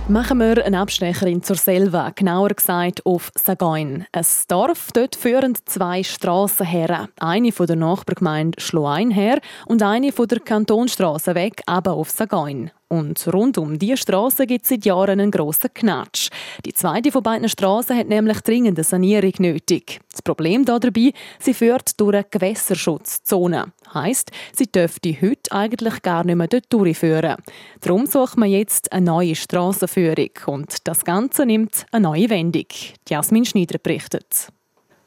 Machen 0.10 0.40
wir 0.40 0.66
einen 0.66 0.74
Abstecher 0.74 1.28
in 1.28 1.44
zur 1.44 1.56
Selva, 1.56 2.10
genauer 2.10 2.50
gesagt 2.50 3.06
auf 3.06 3.32
Sagoin. 3.36 4.08
Ein 4.12 4.26
Dorf, 4.48 4.92
dort 4.92 5.16
führen 5.16 5.56
zwei 5.66 6.02
Strassen 6.02 6.66
her. 6.66 7.10
Eine 7.20 7.52
von 7.52 7.68
der 7.68 7.76
Nachbargemeinde 7.76 8.60
Schloein 8.60 9.12
her 9.12 9.40
und 9.68 9.84
eine 9.84 10.12
von 10.12 10.28
der 10.28 10.40
Kantonstrasse 10.40 11.36
weg, 11.36 11.62
aber 11.68 11.94
auf 11.94 12.10
Sagoin. 12.10 12.72
Und 12.90 13.32
rund 13.32 13.60
um 13.60 13.78
diese 13.78 13.98
Straße 13.98 14.48
gibt 14.48 14.64
es 14.64 14.70
seit 14.70 14.84
Jahren 14.84 15.20
einen 15.20 15.32
grossen 15.32 15.72
Knatsch. 15.74 16.30
Die 16.66 16.74
zweite 16.74 17.12
von 17.12 17.22
beiden 17.22 17.48
Straßen 17.48 17.96
hat 17.96 18.08
nämlich 18.08 18.42
dringend 18.42 18.80
eine 18.80 18.84
Sanierung 18.84 19.34
nötig. 19.38 20.00
Das 20.12 20.24
Problem 20.24 20.66
dabei, 20.66 21.14
sie 21.40 21.54
führt 21.54 22.00
durch 22.00 22.16
eine 22.16 22.26
Gewässerschutzzone. 22.30 23.72
Heißt, 23.94 24.32
sie 24.54 24.66
dürfte 24.66 25.16
heute 25.22 25.52
eigentlich 25.52 26.02
gar 26.02 26.24
nicht 26.24 26.36
mehr 26.36 26.48
dort 26.48 26.74
durchführen. 26.74 27.36
Darum 27.82 28.08
sucht 28.08 28.38
man 28.38 28.50
jetzt 28.50 28.92
eine 28.92 29.06
neue 29.06 29.36
Strassenführung 29.36 30.32
und 30.48 30.88
das 30.88 31.06
Ganze 31.06 31.46
nimmt 31.46 31.86
eine 31.92 32.04
neue 32.04 32.30
Wendung. 32.32 32.66
Jasmin 33.08 33.46
Schneider 33.46 33.78
berichtet. 33.78 34.50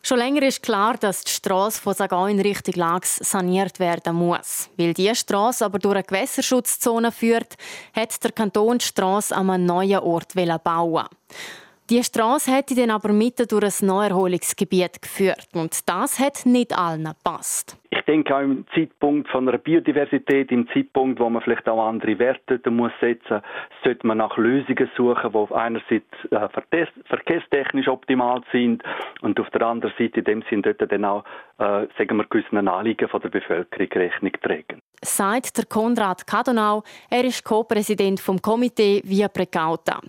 Schon 0.04 0.18
länger 0.18 0.42
ist 0.42 0.64
klar, 0.64 0.96
dass 0.98 1.22
die 1.22 1.30
Straße 1.30 1.80
von 1.80 1.94
Sagain 1.94 2.40
Richtung 2.40 2.74
Lags 2.74 3.16
saniert 3.16 3.78
werden 3.78 4.16
muss. 4.16 4.68
Weil 4.76 4.94
diese 4.94 5.14
Straße 5.14 5.64
aber 5.64 5.78
durch 5.78 5.94
eine 5.94 6.02
Gewässerschutzzone 6.02 7.12
führt, 7.12 7.54
hat 7.94 8.24
der 8.24 8.32
Kanton 8.32 8.78
die 8.78 8.84
Straße 8.84 9.34
an 9.34 9.48
einem 9.48 9.64
neuen 9.64 10.00
Ort 10.00 10.34
bauen. 10.64 11.06
Die 11.92 12.02
Straße 12.02 12.50
hätte 12.50 12.74
dann 12.74 12.88
aber 12.88 13.12
mitten 13.12 13.46
durch 13.46 13.82
ein 13.82 13.86
Neuerholungsgebiet 13.86 15.02
geführt 15.02 15.48
und 15.52 15.86
das 15.86 16.18
hat 16.18 16.46
nicht 16.46 16.72
allen 16.72 17.04
gepasst. 17.04 17.76
Ich 17.90 18.00
denke 18.06 18.34
auch 18.34 18.40
im 18.40 18.64
Zeitpunkt 18.74 19.28
von 19.28 19.46
einer 19.46 19.58
Biodiversität, 19.58 20.50
im 20.52 20.66
Zeitpunkt, 20.72 21.20
wo 21.20 21.28
man 21.28 21.42
vielleicht 21.42 21.68
auch 21.68 21.86
andere 21.86 22.18
Werte 22.18 22.58
muss 22.70 22.92
setzen, 22.98 23.42
sollte 23.84 24.06
man 24.06 24.16
nach 24.16 24.38
Lösungen 24.38 24.90
suchen, 24.96 25.32
die 25.32 25.54
einerseits 25.54 26.06
äh, 26.30 26.48
verkehrstechnisch 27.10 27.88
optimal 27.88 28.40
sind 28.52 28.82
und 29.20 29.38
auf 29.38 29.50
der 29.50 29.60
anderen 29.60 29.92
Seite 29.98 30.20
in 30.20 30.24
dem 30.24 30.44
Sinn 30.48 30.62
dort 30.62 30.80
dann 30.90 31.04
auch, 31.04 31.24
äh, 31.58 31.88
sagen 31.98 32.16
wir, 32.16 32.24
gewissen 32.24 32.66
Anliegen 32.68 33.10
von 33.10 33.20
der 33.20 33.28
Bevölkerung 33.28 33.88
Rechnung 33.92 34.32
tragen. 34.42 34.80
Sagt 35.02 35.58
der 35.58 35.66
Konrad 35.66 36.26
Kadonau, 36.26 36.84
er 37.10 37.24
ist 37.24 37.44
Co-Präsident 37.44 38.18
vom 38.18 38.40
Komitee 38.40 39.02
Via 39.04 39.28
Precauta. 39.28 40.00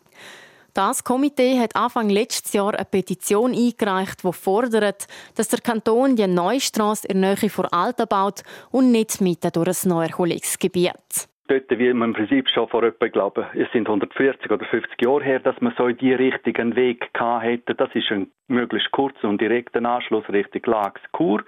Das 0.76 1.04
Komitee 1.04 1.60
hat 1.60 1.76
Anfang 1.76 2.10
letztes 2.10 2.52
Jahr 2.54 2.74
eine 2.74 2.86
Petition 2.86 3.52
eingereicht, 3.54 4.24
die 4.24 4.34
fordert, 4.34 5.06
dass 5.36 5.50
der 5.50 5.60
Kanton 5.60 6.16
die 6.16 6.26
neue 6.26 6.60
Straße 6.60 7.08
in 7.08 7.22
der 7.22 7.36
Nähe 7.36 7.50
von 7.52 7.68
Alta 7.68 8.06
baut 8.06 8.42
und 8.72 8.92
nicht 8.92 9.22
mitten 9.22 9.52
durch 9.54 9.86
ein 9.86 9.90
Neuerholungsgebiet. 9.90 11.30
Dort, 11.48 11.70
wie 11.70 11.94
man 11.94 12.10
im 12.10 12.16
Prinzip 12.16 12.50
schon 12.50 12.68
vor 12.70 12.82
etwa, 12.82 13.08
glaube 13.08 13.46
es 13.54 13.72
sind 13.72 13.88
140 13.88 14.50
oder 14.50 14.66
50 14.66 15.00
Jahre 15.00 15.24
her, 15.24 15.40
dass 15.42 15.62
man 15.62 15.76
so 15.78 15.88
in 15.88 15.98
die 15.98 16.14
Richtung 16.14 16.56
einen 16.56 16.76
Weg 16.76 17.08
hätte. 17.20 17.76
Das 17.76 17.94
ist 17.94 18.12
ein 18.12 18.32
möglichst 18.48 18.90
kurzer 18.92 19.30
und 19.30 19.40
direkter 19.40 19.84
Anschluss 19.86 20.28
Richtung 20.30 20.64
Lags 20.66 21.02
Chur. 21.16 21.44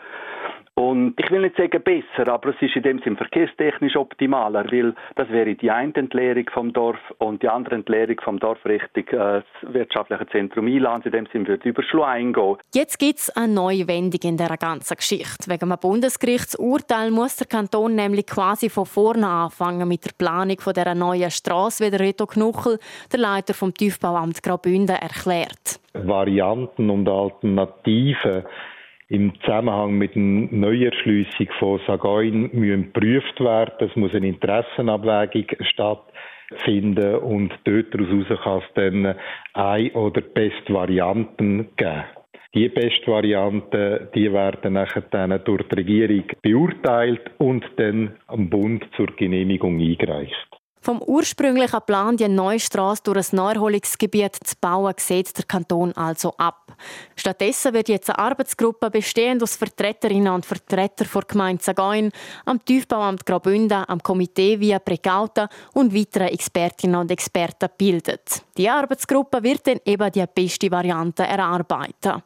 Und 0.78 1.14
ich 1.18 1.32
will 1.32 1.42
nicht 1.42 1.56
sagen 1.56 1.82
besser, 1.82 2.30
aber 2.30 2.50
es 2.50 2.62
ist 2.62 2.76
in 2.76 2.84
dem 2.84 3.00
Sinn 3.00 3.16
verkehrstechnisch 3.16 3.96
optimaler, 3.96 4.66
weil 4.70 4.94
das 5.16 5.30
wäre 5.30 5.56
die 5.56 5.72
eine 5.72 5.96
Entleerung 5.96 6.50
vom 6.54 6.74
Dorf 6.74 7.00
und 7.18 7.42
die 7.42 7.48
andere 7.48 7.76
Entleerung 7.76 8.18
vom 8.22 8.40
Dorf 8.40 8.60
Richtung 8.66 9.08
äh, 9.08 9.42
das 9.42 9.46
wirtschaftliche 9.62 10.28
Zentrum 10.28 10.68
Einlands. 10.68 11.06
In 11.06 11.14
dem 11.14 11.28
Sinn 11.32 11.48
würde 11.48 11.70
über 11.70 11.82
Schluein 11.82 12.34
gehen. 12.34 12.58
Jetzt 12.74 13.00
gibt 13.00 13.20
es 13.20 13.30
eine 13.38 13.54
neue 13.54 13.88
Wendung 13.88 14.20
in 14.24 14.36
dieser 14.36 14.58
ganzen 14.58 14.98
Geschichte. 14.98 15.50
Wegen 15.50 15.72
einem 15.72 15.80
Bundesgerichtsurteil 15.80 17.10
muss 17.10 17.38
der 17.38 17.48
Kanton 17.48 17.96
nämlich 17.96 18.28
quasi 18.28 18.70
von 18.70 18.86
vorne 18.86 19.28
anfangen 19.28 19.88
mit 19.88 20.04
der 20.04 20.12
Planung 20.18 20.60
von 20.60 20.74
dieser 20.74 20.94
neuen 20.94 21.32
Straße, 21.32 21.86
wie 21.86 21.90
der 21.90 22.02
Reto 22.02 22.26
Knuchel, 22.26 22.80
der 23.14 23.20
Leiter 23.22 23.54
vom 23.54 23.74
Tiefbauamt 23.74 24.44
Graubünden, 24.44 24.98
erklärt. 24.98 25.80
Varianten 25.94 26.90
und 26.90 27.08
Alternativen 27.08 28.44
im 29.08 29.34
Zusammenhang 29.42 29.98
mit 29.98 30.16
der 30.16 30.22
Neuerschliessung 30.22 31.48
von 31.60 31.80
Sagain 31.86 32.50
müssen 32.54 32.92
geprüft 32.94 33.40
werden. 33.40 33.90
Es 33.90 33.96
muss 33.96 34.14
eine 34.14 34.28
Interessenabwägung 34.28 35.46
stattfinden 35.62 37.16
und 37.16 37.54
dort 37.66 37.94
daraus 37.94 38.42
kann 38.44 38.60
es 38.60 38.74
dann 38.74 39.16
ein 39.54 39.92
oder 39.92 40.22
beste 40.22 40.74
Varianten 40.74 41.70
geben. 41.76 42.04
Die 42.56 42.70
beste 42.70 43.08
Varianten, 43.08 44.08
die 44.16 44.32
werden 44.32 44.74
nachher 44.74 45.04
dann 45.12 45.44
durch 45.44 45.68
die 45.68 45.76
Regierung 45.76 46.24
beurteilt 46.42 47.30
und 47.38 47.66
dann 47.76 48.16
am 48.28 48.50
Bund 48.50 48.86
zur 48.96 49.08
Genehmigung 49.08 49.78
eingereicht. 49.78 50.48
Vom 50.86 51.02
ursprünglichen 51.02 51.82
Plan, 51.88 52.16
die 52.16 52.28
neue 52.28 52.60
Straße 52.60 53.02
durch 53.06 53.34
ein 53.34 53.38
Neuerholungsgebiet 53.38 54.36
zu 54.44 54.56
bauen, 54.62 54.94
sieht 54.98 55.36
der 55.36 55.46
Kanton 55.46 55.92
also 55.94 56.36
ab. 56.38 56.78
Stattdessen 57.16 57.74
wird 57.74 57.90
jetzt 57.90 58.12
eine 58.12 58.20
Arbeitsgruppe 58.20 58.92
bestehend 58.92 59.42
aus 59.42 59.56
Vertreterinnen 59.56 60.32
und 60.32 60.46
Vertretern 60.46 61.08
der 61.12 61.22
Gemeinde 61.24 61.64
Sagain, 61.64 62.12
am 62.46 62.64
Tiefbauamt 62.64 63.26
Graubünden, 63.26 63.84
am 63.88 64.04
Komitee 64.04 64.60
Via 64.60 64.78
Precauta 64.78 65.50
und 65.74 65.92
weiteren 65.92 66.28
Expertinnen 66.28 67.02
und 67.02 67.10
Experten 67.10 67.70
bildet. 67.76 68.44
Die 68.56 68.70
Arbeitsgruppe 68.70 69.42
wird 69.42 69.66
dann 69.66 69.80
eben 69.86 70.12
die 70.12 70.24
beste 70.36 70.70
Variante 70.70 71.24
erarbeiten. 71.24 72.22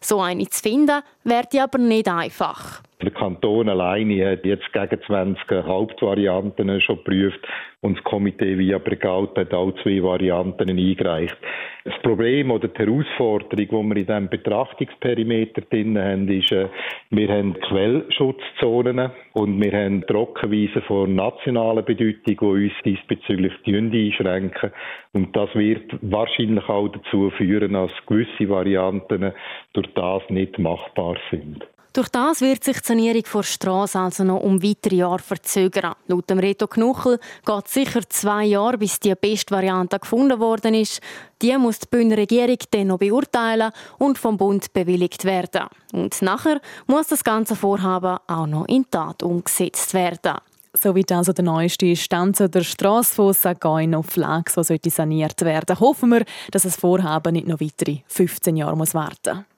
So 0.00 0.20
eine 0.22 0.48
zu 0.48 0.62
finden, 0.62 1.02
wäre 1.28 1.62
aber 1.62 1.78
nicht 1.78 2.08
einfach. 2.08 2.82
Der 3.00 3.12
Kanton 3.12 3.68
alleine 3.68 4.32
hat 4.32 4.44
jetzt 4.44 4.72
gegen 4.72 5.00
20 5.06 5.44
Hauptvarianten 5.50 6.80
schon 6.80 6.96
geprüft 6.96 7.46
und 7.80 7.96
das 7.96 8.04
Komitee 8.04 8.58
via 8.58 8.78
Bregaut 8.78 9.38
hat 9.38 9.54
auch 9.54 9.72
zwei 9.82 10.02
Varianten 10.02 10.68
eingereicht. 10.68 11.36
Das 11.84 11.94
Problem 12.02 12.50
oder 12.50 12.66
die 12.66 12.78
Herausforderung, 12.78 13.56
die 13.56 13.70
wir 13.70 13.96
in 13.96 14.06
diesem 14.06 14.28
Betrachtungsperimeter 14.28 15.62
drin 15.62 15.96
haben, 15.96 16.28
ist, 16.28 16.50
äh, 16.50 16.68
wir 17.10 17.28
haben 17.28 17.54
Quellschutzzonen 17.60 19.12
und 19.32 19.62
wir 19.62 19.72
haben 19.72 20.04
Trockenweisen 20.06 20.82
von 20.82 21.14
nationaler 21.14 21.82
Bedeutung, 21.82 22.24
die 22.26 22.36
uns 22.36 22.72
diesbezüglich 22.84 23.52
einschränken. 23.64 24.72
Und 25.12 25.36
das 25.36 25.54
wird 25.54 25.84
wahrscheinlich 26.02 26.68
auch 26.68 26.88
dazu 26.88 27.30
führen, 27.30 27.72
dass 27.74 27.92
gewisse 28.06 28.48
Varianten 28.48 29.32
durch 29.72 29.88
das 29.94 30.22
nicht 30.28 30.58
machbar 30.58 31.16
sind. 31.30 31.64
Durch 31.94 32.10
das 32.10 32.42
wird 32.42 32.62
sich 32.62 32.80
die 32.80 32.86
Sanierung 32.86 33.24
der 33.34 33.42
Straße 33.42 33.98
also 33.98 34.22
noch 34.22 34.40
um 34.40 34.62
weitere 34.62 34.96
Jahre 34.96 35.18
verzögern. 35.18 35.94
Laut 36.06 36.30
dem 36.30 36.38
Reto 36.38 36.66
Knuchel 36.66 37.18
geht 37.44 37.66
es 37.66 37.74
sicher 37.74 38.08
zwei 38.08 38.44
Jahre, 38.44 38.78
bis 38.78 39.00
die 39.00 39.14
beste 39.14 39.54
Variante 39.54 39.98
gefunden 39.98 40.38
worden 40.38 40.74
ist. 40.74 41.00
Die 41.42 41.56
muss 41.56 41.80
die 41.80 41.88
Bündner 41.90 42.18
Regierung 42.18 42.58
dann 42.70 42.88
noch 42.88 42.98
beurteilen 42.98 43.72
und 43.98 44.18
vom 44.18 44.36
Bund 44.36 44.72
bewilligt 44.72 45.24
werden. 45.24 45.66
Und 45.92 46.20
nachher 46.22 46.60
muss 46.86 47.08
das 47.08 47.24
ganze 47.24 47.56
Vorhaben 47.56 48.18
auch 48.28 48.46
noch 48.46 48.68
in 48.68 48.88
Tat 48.88 49.22
umgesetzt 49.22 49.92
werden. 49.94 50.36
Soweit 50.74 51.10
also 51.10 51.32
der 51.32 51.44
neueste 51.44 51.96
Stand 51.96 52.36
zu 52.36 52.48
der 52.48 52.62
Strasse 52.62 53.14
von 53.14 53.32
Sagain 53.32 53.96
auf 53.96 54.14
Lax, 54.14 54.54
die 54.54 54.62
sollte 54.62 54.90
saniert 54.90 55.40
werden. 55.40 55.80
Hoffen 55.80 56.10
wir, 56.10 56.24
dass 56.52 56.62
das 56.62 56.76
Vorhaben 56.76 57.32
nicht 57.32 57.48
noch 57.48 57.60
weitere 57.60 58.02
15 58.06 58.56
Jahre 58.56 58.76
muss 58.76 58.94
warten 58.94 59.38
muss. 59.38 59.57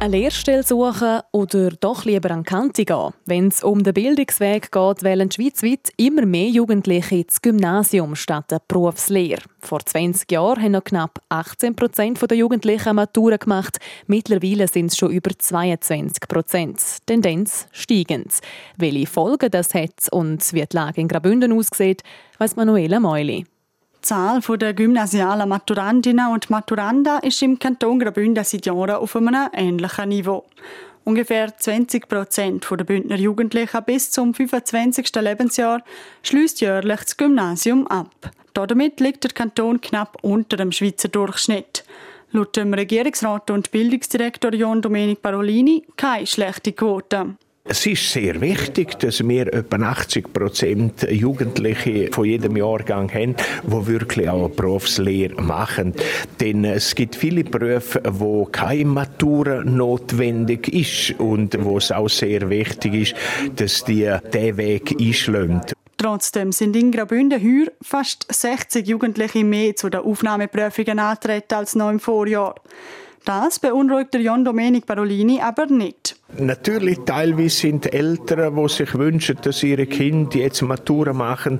Eine 0.00 0.16
Lehrstelle 0.16 0.62
suchen 0.62 1.20
oder 1.30 1.68
doch 1.72 2.06
lieber 2.06 2.30
an 2.30 2.42
Kante 2.42 2.86
gehen? 2.86 3.12
Wenn 3.26 3.48
es 3.48 3.62
um 3.62 3.84
den 3.84 3.92
Bildungsweg 3.92 4.72
geht, 4.72 5.02
wählen 5.02 5.30
schweizweit 5.30 5.92
immer 5.98 6.24
mehr 6.24 6.48
Jugendliche 6.48 7.22
das 7.22 7.42
Gymnasium 7.42 8.16
statt 8.16 8.50
der 8.50 8.62
Berufslehre. 8.66 9.42
Vor 9.58 9.80
20 9.80 10.32
Jahren 10.32 10.62
haben 10.62 10.72
noch 10.72 10.84
knapp 10.84 11.20
18 11.28 11.76
Prozent 11.76 12.18
der 12.30 12.38
Jugendlichen 12.38 12.96
Matura 12.96 13.36
gemacht. 13.36 13.76
Mittlerweile 14.06 14.68
sind 14.68 14.86
es 14.86 14.96
schon 14.96 15.10
über 15.10 15.38
22 15.38 16.26
Prozent. 16.26 16.80
Tendenz 17.04 17.66
steigend. 17.70 18.32
Welche 18.78 19.06
Folgen 19.06 19.50
das 19.50 19.74
hat 19.74 20.10
und 20.12 20.50
wie 20.54 20.64
die 20.64 20.76
Lage 20.76 21.02
in 21.02 21.08
Graubünden 21.08 21.52
aussieht, 21.52 22.02
weiss 22.38 22.56
Manuela 22.56 23.00
Meuli. 23.00 23.44
Die 24.00 24.06
Zahl 24.06 24.40
der 24.40 24.72
gymnasialen 24.72 25.46
Maturandinnen 25.46 26.32
und 26.32 26.48
Maturanden 26.48 27.18
ist 27.20 27.42
im 27.42 27.58
Kanton 27.58 27.98
Graubünden 27.98 28.42
seit 28.44 28.64
Jahren 28.64 28.92
auf 28.92 29.14
einem 29.14 29.50
ähnlichen 29.52 30.08
Niveau. 30.08 30.46
Ungefähr 31.04 31.54
20 31.54 32.08
Prozent 32.08 32.66
der 32.70 32.84
Bündner 32.84 33.16
Jugendlichen 33.16 33.84
bis 33.84 34.10
zum 34.10 34.32
25. 34.32 35.14
Lebensjahr 35.16 35.82
schließt 36.22 36.62
jährlich 36.62 37.00
das 37.00 37.16
Gymnasium 37.18 37.86
ab. 37.88 38.30
Damit 38.54 39.00
liegt 39.00 39.24
der 39.24 39.32
Kanton 39.32 39.82
knapp 39.82 40.16
unter 40.22 40.56
dem 40.56 40.72
Schweizer 40.72 41.08
Durchschnitt. 41.08 41.84
Laut 42.32 42.56
dem 42.56 42.72
Regierungsrat 42.72 43.50
und 43.50 43.70
Bildungsdirektor 43.70 44.54
John 44.54 44.80
Domenic 44.80 45.20
Parolini 45.20 45.84
keine 45.98 46.26
schlechte 46.26 46.72
Quote. 46.72 47.36
Es 47.72 47.86
ist 47.86 48.10
sehr 48.10 48.40
wichtig, 48.40 48.98
dass 48.98 49.20
wir 49.28 49.46
etwa 49.54 49.76
80 49.76 50.32
Prozent 50.32 51.08
Jugendliche 51.08 52.10
von 52.10 52.24
jedem 52.24 52.56
Jahrgang 52.56 53.08
haben, 53.14 53.36
die 53.62 53.86
wirklich 53.86 54.28
auch 54.28 54.46
eine 54.46 54.48
Berufslehre 54.48 55.40
machen. 55.40 55.94
Denn 56.40 56.64
es 56.64 56.96
gibt 56.96 57.14
viele 57.14 57.44
Berufe, 57.44 58.02
wo 58.08 58.44
keine 58.46 58.86
Matura 58.86 59.62
notwendig 59.62 60.66
ist 60.66 61.20
und 61.20 61.64
wo 61.64 61.78
es 61.78 61.92
auch 61.92 62.08
sehr 62.08 62.50
wichtig 62.50 62.94
ist, 62.94 63.14
dass 63.54 63.84
die 63.84 64.12
diesen 64.34 64.56
Weg 64.56 64.96
einschlagen. 65.00 65.60
Trotzdem 65.96 66.50
sind 66.50 66.74
in 66.74 66.90
Graubünden 66.90 67.40
heuer 67.40 67.68
fast 67.82 68.26
60 68.32 68.84
Jugendliche 68.84 69.44
mehr 69.44 69.76
zu 69.76 69.90
den 69.90 70.00
Aufnahmeprüfungen 70.00 70.98
antreten 70.98 71.54
als 71.54 71.76
noch 71.76 71.90
im 71.90 72.00
Vorjahr. 72.00 72.56
Das 73.24 73.58
beunruhigt 73.58 74.14
der 74.14 74.22
John 74.22 74.44
Domenic 74.44 74.86
Parolini 74.86 75.40
aber 75.40 75.66
nicht. 75.66 76.16
Natürlich, 76.38 77.00
teilweise 77.04 77.50
sind 77.50 77.92
Eltern, 77.92 78.56
die 78.56 78.68
sich 78.68 78.94
wünschen, 78.94 79.36
dass 79.42 79.62
ihre 79.62 79.86
Kinder 79.86 80.38
jetzt 80.38 80.62
Matura 80.62 81.12
machen, 81.12 81.58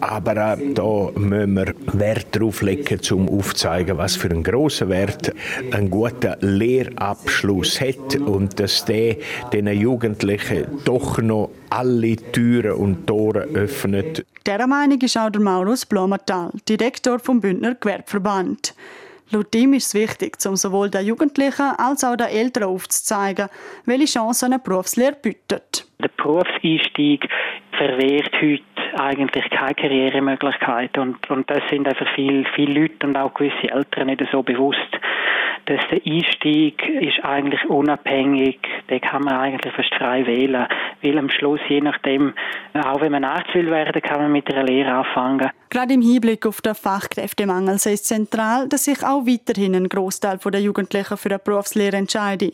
aber 0.00 0.54
äh, 0.54 0.72
da 0.72 1.10
müssen 1.14 1.54
wir 1.54 1.74
Wert 1.92 2.28
darauf 2.30 2.62
legen, 2.62 3.00
um 3.12 3.28
aufzuzeigen, 3.28 3.98
was 3.98 4.16
für 4.16 4.30
einen 4.30 4.42
grossen 4.42 4.88
Wert 4.88 5.34
ein 5.72 5.90
guter 5.90 6.38
Lehrabschluss 6.40 7.80
hat 7.80 8.16
und 8.16 8.58
dass 8.60 8.84
der 8.84 9.16
den 9.52 9.66
Jugendlichen 9.66 10.66
doch 10.84 11.18
noch 11.18 11.50
alle 11.70 12.16
Türen 12.16 12.72
und 12.72 13.06
Tore 13.06 13.40
öffnet. 13.40 14.24
Dieser 14.46 14.66
Meinung 14.66 15.00
ist 15.00 15.18
auch 15.18 15.30
der 15.30 15.40
Maurus 15.40 15.84
Blomertal, 15.84 16.50
Direktor 16.68 17.18
vom 17.18 17.40
Bündner 17.40 17.74
Gewerbeverband. 17.74 18.74
Laut 19.30 19.54
ihm 19.54 19.72
ist 19.72 19.86
es 19.86 19.94
wichtig, 19.94 20.36
um 20.46 20.56
sowohl 20.56 20.90
den 20.90 21.06
Jugendlichen 21.06 21.72
als 21.78 22.04
auch 22.04 22.16
den 22.16 22.28
Eltern 22.28 22.64
aufzuzeigen, 22.64 23.48
welche 23.86 24.18
Chancen 24.18 24.52
eine 24.52 24.58
Berufslehre 24.58 25.16
bietet. 25.20 25.86
Der 26.00 26.10
Berufseinstieg 26.16 27.26
verwehrt 27.76 28.32
heute 28.40 28.62
eigentlich 28.98 29.48
keine 29.50 29.74
Karrieremöglichkeiten 29.74 31.02
und, 31.02 31.30
und 31.30 31.50
das 31.50 31.62
sind 31.70 31.86
einfach 31.88 32.08
viele, 32.14 32.44
viele 32.54 32.80
Leute 32.80 33.06
und 33.06 33.16
auch 33.16 33.34
gewisse 33.34 33.70
Eltern 33.70 34.06
nicht 34.06 34.22
so 34.30 34.42
bewusst 34.42 34.98
dass 35.66 35.80
der 35.90 36.00
Einstieg 36.04 36.86
ist 37.00 37.24
eigentlich 37.24 37.64
unabhängig, 37.68 38.58
den 38.90 39.00
kann 39.00 39.22
man 39.22 39.34
eigentlich 39.34 39.72
fast 39.74 39.94
frei 39.94 40.26
wählen, 40.26 40.66
weil 41.02 41.18
am 41.18 41.30
Schluss, 41.30 41.60
je 41.68 41.80
nachdem, 41.80 42.34
auch 42.74 43.00
wenn 43.00 43.12
man 43.12 43.24
Arzt 43.24 43.54
will 43.54 43.70
werden, 43.70 44.02
kann 44.02 44.20
man 44.20 44.32
mit 44.32 44.52
einer 44.52 44.64
Lehre 44.64 44.92
anfangen. 44.92 45.50
Gerade 45.70 45.94
im 45.94 46.02
Hinblick 46.02 46.46
auf 46.46 46.60
den 46.60 46.74
Fachkräftemangel 46.74 47.78
sei 47.78 47.92
es 47.92 48.04
zentral, 48.04 48.68
dass 48.68 48.84
sich 48.84 49.02
auch 49.02 49.26
weiterhin 49.26 49.74
ein 49.74 49.88
Großteil 49.88 50.38
der 50.38 50.60
Jugendlichen 50.60 51.16
für 51.16 51.30
eine 51.30 51.38
Berufslehre 51.38 51.96
entscheiden. 51.96 52.52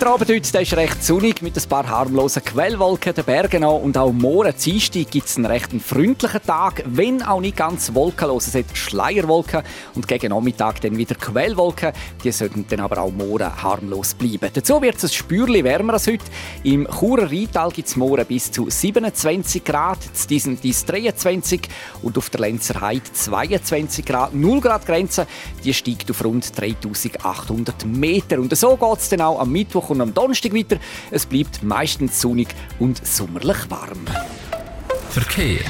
der 0.00 0.08
Abend 0.08 0.30
heute 0.30 0.52
der 0.52 0.62
ist 0.62 0.76
recht 0.76 1.04
sonnig 1.04 1.42
mit 1.42 1.56
ein 1.56 1.68
paar 1.68 1.86
harmlosen 1.86 2.42
Quellwolken 2.42 3.14
den 3.14 3.24
Bergen 3.24 3.64
an 3.64 3.82
und 3.82 3.96
auch 3.98 4.12
morgen 4.12 4.52
Dienstag 4.56 5.10
gibt 5.10 5.26
es 5.26 5.36
einen 5.36 5.46
recht 5.46 5.70
freundlichen 5.80 6.42
Tag, 6.42 6.82
wenn 6.86 7.22
auch 7.22 7.40
nicht 7.40 7.56
ganz 7.56 7.94
wolkenlos. 7.94 8.46
Es 8.46 8.54
hat 8.54 8.76
Schleierwolken 8.76 9.62
und 9.94 10.08
gegen 10.08 10.30
Nachmittag 10.30 10.80
dann 10.80 10.96
wieder 10.96 11.14
Quellwolken. 11.14 11.92
Die 12.22 12.32
sollten 12.32 12.64
dann 12.68 12.80
aber 12.80 13.02
auch 13.02 13.12
morgen 13.12 13.62
harmlos 13.62 14.14
bleiben. 14.14 14.50
Dazu 14.52 14.80
wird 14.82 14.96
es 14.96 15.04
ein 15.04 15.10
Spürchen 15.10 15.64
wärmer 15.64 15.94
als 15.94 16.06
heute. 16.06 16.24
Im 16.64 16.88
Churer 16.88 17.30
Rheintal 17.30 17.70
gibt 17.70 17.88
es 17.88 17.96
morgen 17.96 18.26
bis 18.26 18.50
zu 18.50 18.68
27 18.68 19.64
Grad, 19.64 19.98
zu 20.12 20.26
diesen 20.26 20.60
dies 20.60 20.84
23 20.86 21.60
und 22.02 22.16
auf 22.18 22.30
der 22.30 22.40
Lenzer 22.40 22.80
Heide 22.80 23.12
22 23.12 24.04
Grad. 24.04 24.34
0 24.34 24.60
Grad 24.60 24.86
Grenze, 24.86 25.26
die 25.62 25.74
steigt 25.74 26.10
auf 26.10 26.24
rund 26.24 26.58
3800 26.58 27.84
Meter. 27.86 28.38
Und 28.38 28.56
so 28.56 28.76
geht 28.76 28.98
es 28.98 29.08
dann 29.10 29.20
auch 29.20 29.40
am 29.40 29.52
Mittwoch 29.52 29.83
Mittwoch 29.84 29.90
und 29.90 30.00
am 30.00 30.14
Donnerstag 30.14 30.54
weiter. 30.54 30.76
Es 31.10 31.26
bleibt 31.26 31.62
meistens 31.62 32.20
sonnig 32.20 32.48
und 32.78 33.04
sommerlich 33.06 33.70
warm. 33.70 34.04
Verkehr. 35.10 35.60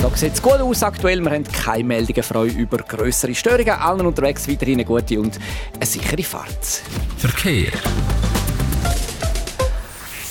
Da 0.00 0.16
sieht 0.16 0.34
es 0.34 0.42
gut 0.42 0.54
aus 0.54 0.82
aktuell. 0.82 1.20
Wir 1.20 1.30
haben 1.30 1.44
keine 1.44 1.84
Meldungen 1.84 2.22
frei 2.22 2.46
über 2.46 2.78
größere 2.78 3.34
Störungen. 3.34 3.70
Allen 3.70 4.06
unterwegs 4.06 4.48
weiterhin 4.48 4.74
eine 4.74 4.84
gute 4.84 5.20
und 5.20 5.38
eine 5.74 5.86
sichere 5.86 6.22
Fahrt. 6.22 6.82
Verkehr. 7.16 7.72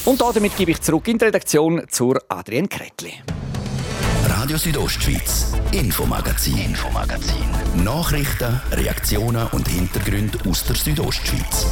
Und 0.06 0.22
damit 0.22 0.56
gebe 0.56 0.72
ich 0.72 0.82
zurück 0.82 1.08
in 1.10 1.18
die 1.18 1.26
Redaktion 1.26 1.84
zur 1.90 2.22
Adrienne 2.30 2.70
Kretli. 2.70 3.14
Radio 4.30 4.58
Südostschweiz, 4.58 5.54
Infomagazin, 5.74 6.58
Infomagazin. 6.58 7.84
Nachrichten, 7.84 8.62
Reaktionen 8.72 9.48
und 9.48 9.68
Hintergründe 9.68 10.38
aus 10.50 10.64
der 10.64 10.78
Südostschweiz. 10.78 11.68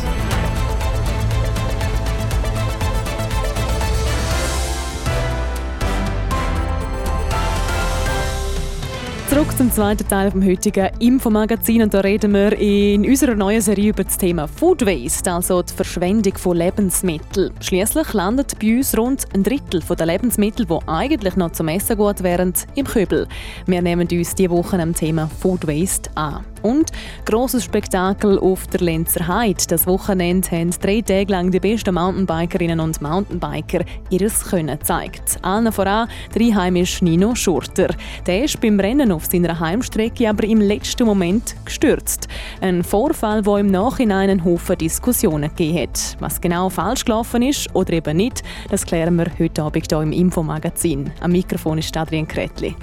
Zurück 9.35 9.57
zum 9.57 9.69
zweiten 9.69 10.07
Teil 10.07 10.31
vom 10.31 10.45
heutigen 10.45 10.87
Infomagazin 10.99 11.81
und 11.81 11.93
da 11.93 11.99
reden 11.99 12.33
wir 12.33 12.53
in 12.53 13.05
unserer 13.05 13.35
neuen 13.35 13.59
Serie 13.59 13.89
über 13.89 14.05
das 14.05 14.17
Thema 14.17 14.47
Food 14.47 14.85
Waste, 14.85 15.29
also 15.29 15.61
die 15.61 15.73
Verschwendung 15.73 16.37
von 16.37 16.55
Lebensmitteln. 16.55 17.51
Schließlich 17.59 18.13
landet 18.13 18.57
bei 18.57 18.77
uns 18.77 18.97
rund 18.97 19.25
ein 19.33 19.43
Drittel 19.43 19.81
der 19.81 20.05
Lebensmittel, 20.05 20.65
die 20.65 20.87
eigentlich 20.87 21.35
noch 21.35 21.51
zum 21.51 21.67
Essen 21.67 21.97
gut 21.97 22.23
wären, 22.23 22.53
im 22.75 22.85
Kübel. 22.85 23.27
Wir 23.65 23.81
nehmen 23.81 24.07
uns 24.09 24.35
diese 24.35 24.51
Woche 24.51 24.81
am 24.81 24.95
Thema 24.95 25.29
Food 25.41 25.67
Waste 25.67 26.09
an. 26.15 26.45
Und 26.65 26.91
grosses 27.25 27.63
Spektakel 27.63 28.39
auf 28.39 28.65
der 28.65 28.79
Lenzer 28.79 29.27
Heide. 29.27 29.63
Das 29.69 29.85
Wochenende 29.85 30.49
haben 30.49 30.71
drei 30.71 31.01
Tage 31.01 31.31
lang 31.31 31.51
die 31.51 31.59
besten 31.59 31.93
Mountainbikerinnen 31.93 32.79
und 32.79 32.99
Mountainbiker 33.03 33.85
ihres 34.09 34.43
Können 34.45 34.79
gezeigt. 34.79 35.37
Allen 35.43 35.71
voran 35.71 36.09
der 36.33 36.41
Einheimische 36.41 37.05
Nino 37.05 37.35
Schurter. 37.35 37.89
Der 38.25 38.45
ist 38.45 38.59
beim 38.61 38.79
Rennen 38.79 39.11
auf 39.11 39.25
seiner 39.27 39.59
Heimstrecke 39.59 40.27
aber 40.27 40.45
im 40.45 40.59
letzten 40.59 41.05
Moment 41.05 41.55
gestürzt. 41.65 42.27
Ein 42.61 42.83
Vorfall, 42.83 43.43
der 43.43 43.57
im 43.57 43.67
Nachhinein 43.67 44.31
einen 44.31 44.43
Haufen 44.43 44.79
Diskussionen 44.79 45.49
gegeben 45.49 45.83
hat. 45.83 46.17
Was 46.19 46.41
genau 46.41 46.69
falsch 46.69 47.05
gelaufen 47.05 47.43
ist 47.43 47.67
oder 47.75 47.93
eben 47.93 48.17
nicht, 48.17 48.41
das 48.71 48.87
klären 48.87 49.17
wir 49.17 49.27
heute 49.37 49.61
Abend 49.61 49.85
hier 49.87 50.01
im 50.01 50.11
Infomagazin. 50.11 51.11
Am 51.19 51.31
Mikrofon 51.31 51.77
ist 51.77 51.95
Adrian 51.95 52.27
Kretli. 52.27 52.75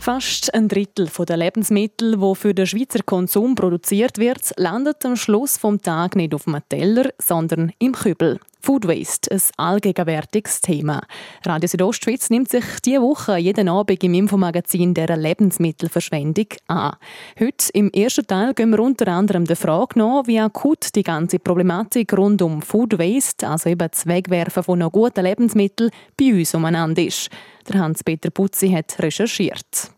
Fast 0.00 0.54
ein 0.54 0.66
Drittel 0.66 1.08
der 1.28 1.36
Lebensmittel, 1.36 2.16
die 2.16 2.34
für 2.34 2.54
den 2.54 2.66
Schweizer 2.66 3.02
Konsum 3.04 3.54
produziert 3.54 4.16
wird, 4.16 4.54
landet 4.56 5.04
am 5.04 5.14
Schluss 5.14 5.58
vom 5.58 5.82
Tag 5.82 6.16
nicht 6.16 6.34
auf 6.34 6.44
dem 6.44 6.58
Teller, 6.70 7.10
sondern 7.18 7.70
im 7.78 7.92
Kübel. 7.92 8.40
Food 8.62 8.86
Waste, 8.86 9.30
ein 9.30 9.40
allgegenwärtiges 9.56 10.60
Thema. 10.60 11.00
Radio 11.44 11.68
Südostschweiz 11.68 12.30
nimmt 12.30 12.50
sich 12.50 12.64
diese 12.84 13.00
Woche 13.00 13.36
jeden 13.38 13.68
Abend 13.68 14.04
im 14.04 14.14
Infomagazin 14.14 14.94
der 14.94 15.16
Lebensmittelverschwendung 15.16 16.46
an. 16.66 16.96
Heute 17.38 17.70
im 17.72 17.90
ersten 17.90 18.26
Teil 18.26 18.54
gehen 18.54 18.70
wir 18.70 18.80
unter 18.80 19.08
anderem 19.08 19.44
der 19.46 19.56
Frage 19.56 19.98
nach, 19.98 20.26
wie 20.26 20.40
akut 20.40 20.94
die 20.94 21.02
ganze 21.02 21.38
Problematik 21.38 22.12
rund 22.16 22.42
um 22.42 22.62
Food 22.62 22.98
Waste, 22.98 23.48
also 23.48 23.70
eben 23.70 23.88
das 23.90 24.06
Wegwerfen 24.06 24.62
von 24.62 24.78
noch 24.78 24.92
guten 24.92 25.24
Lebensmitteln, 25.24 25.90
bei 26.18 26.32
uns 26.32 26.54
umeinander 26.54 27.02
ist. 27.02 27.30
Der 27.68 27.80
Hans-Peter 27.80 28.30
Putzi 28.30 28.70
hat 28.70 28.98
recherchiert. 28.98 29.90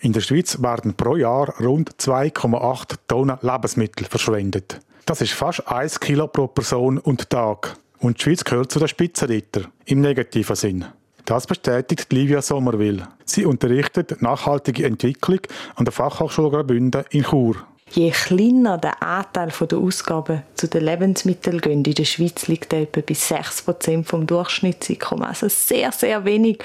In 0.00 0.12
der 0.12 0.20
Schweiz 0.20 0.60
werden 0.60 0.94
pro 0.94 1.14
Jahr 1.14 1.54
rund 1.60 1.90
2,8 1.96 2.96
Tonnen 3.06 3.38
Lebensmittel 3.40 4.06
verschwendet. 4.06 4.80
Das 5.06 5.20
ist 5.20 5.32
fast 5.32 5.66
1 5.68 6.00
Kilo 6.00 6.26
pro 6.26 6.48
Person 6.48 6.98
und 6.98 7.30
Tag. 7.30 7.76
Und 8.02 8.18
die 8.18 8.22
Schweiz 8.24 8.42
gehört 8.42 8.72
zu 8.72 8.80
den 8.80 8.88
Spitzenreiter, 8.88 9.62
im 9.86 10.00
negativen 10.00 10.56
Sinn. 10.56 10.84
Das 11.24 11.46
bestätigt 11.46 12.12
Livia 12.12 12.42
Sommerwil. 12.42 13.06
Sie 13.24 13.46
unterrichtet 13.46 14.20
nachhaltige 14.20 14.84
Entwicklung 14.86 15.38
an 15.76 15.84
der 15.84 15.92
Fachhochschule 15.92 16.50
Graubünden 16.50 17.04
in 17.10 17.22
Chur. 17.22 17.54
Je 17.92 18.10
kleiner 18.10 18.78
der 18.78 19.00
Anteil 19.02 19.52
der 19.70 19.78
Ausgaben 19.78 20.42
zu 20.54 20.66
den 20.66 20.84
Lebensmitteln 20.84 21.60
gehen, 21.60 21.84
in 21.84 21.94
der 21.94 22.04
Schweiz 22.04 22.48
liegt 22.48 22.72
er 22.72 22.82
etwa 22.82 23.02
bei 23.02 23.14
6% 23.14 24.04
vom 24.04 24.26
Durchschnittseinkommen. 24.26 25.24
Also 25.24 25.48
sehr, 25.48 25.92
sehr 25.92 26.24
wenig, 26.24 26.58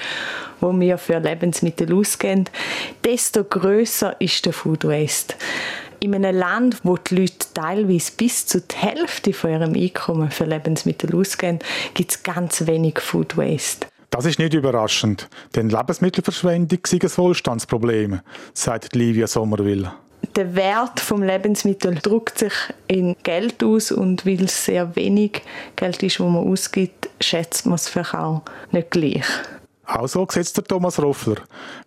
wo 0.60 0.72
wir 0.72 0.98
für 0.98 1.18
Lebensmittel 1.18 1.94
ausgeben. 1.94 2.46
Desto 3.04 3.44
größer 3.44 4.20
ist 4.20 4.44
der 4.44 4.54
Food 4.54 4.84
Waste. 4.84 5.34
In 6.00 6.14
einem 6.14 6.36
Land, 6.36 6.78
wo 6.84 6.96
die 6.96 7.16
Leute 7.16 7.46
teilweise 7.54 8.12
bis 8.16 8.46
zu 8.46 8.60
der 8.60 8.78
Hälfte 8.78 9.32
von 9.32 9.50
ihrem 9.50 9.74
Einkommen 9.74 10.30
für 10.30 10.44
Lebensmittel 10.44 11.14
ausgeben, 11.14 11.58
gibt 11.94 12.12
es 12.12 12.22
ganz 12.22 12.66
wenig 12.66 13.00
Food 13.00 13.36
Waste. 13.36 13.86
Das 14.10 14.24
ist 14.24 14.38
nicht 14.38 14.54
überraschend, 14.54 15.28
denn 15.54 15.68
Lebensmittelverschwendung 15.68 16.78
ist 16.82 16.94
ein 16.94 17.16
Wohlstandsproblem, 17.16 18.20
sagt 18.54 18.94
Livia 18.94 19.26
Sommerville 19.26 19.92
der 20.38 20.54
Wert 20.54 21.00
vom 21.00 21.22
Lebensmittel 21.22 21.96
drückt 21.96 22.38
sich 22.38 22.52
in 22.86 23.16
Geld 23.24 23.62
aus 23.64 23.90
und 23.90 24.24
weil 24.24 24.44
es 24.44 24.64
sehr 24.64 24.94
wenig 24.94 25.42
Geld 25.74 26.02
ist, 26.02 26.20
wo 26.20 26.28
man 26.28 26.46
ausgibt, 26.46 27.08
schätzt 27.20 27.66
man 27.66 27.74
es 27.74 27.88
vielleicht 27.88 28.14
auch 28.14 28.42
nicht 28.70 28.90
gleich. 28.90 29.24
Auch 29.90 30.06
so 30.06 30.26
sieht 30.28 30.54
der 30.54 30.64
Thomas 30.64 31.02
Roffler, 31.02 31.36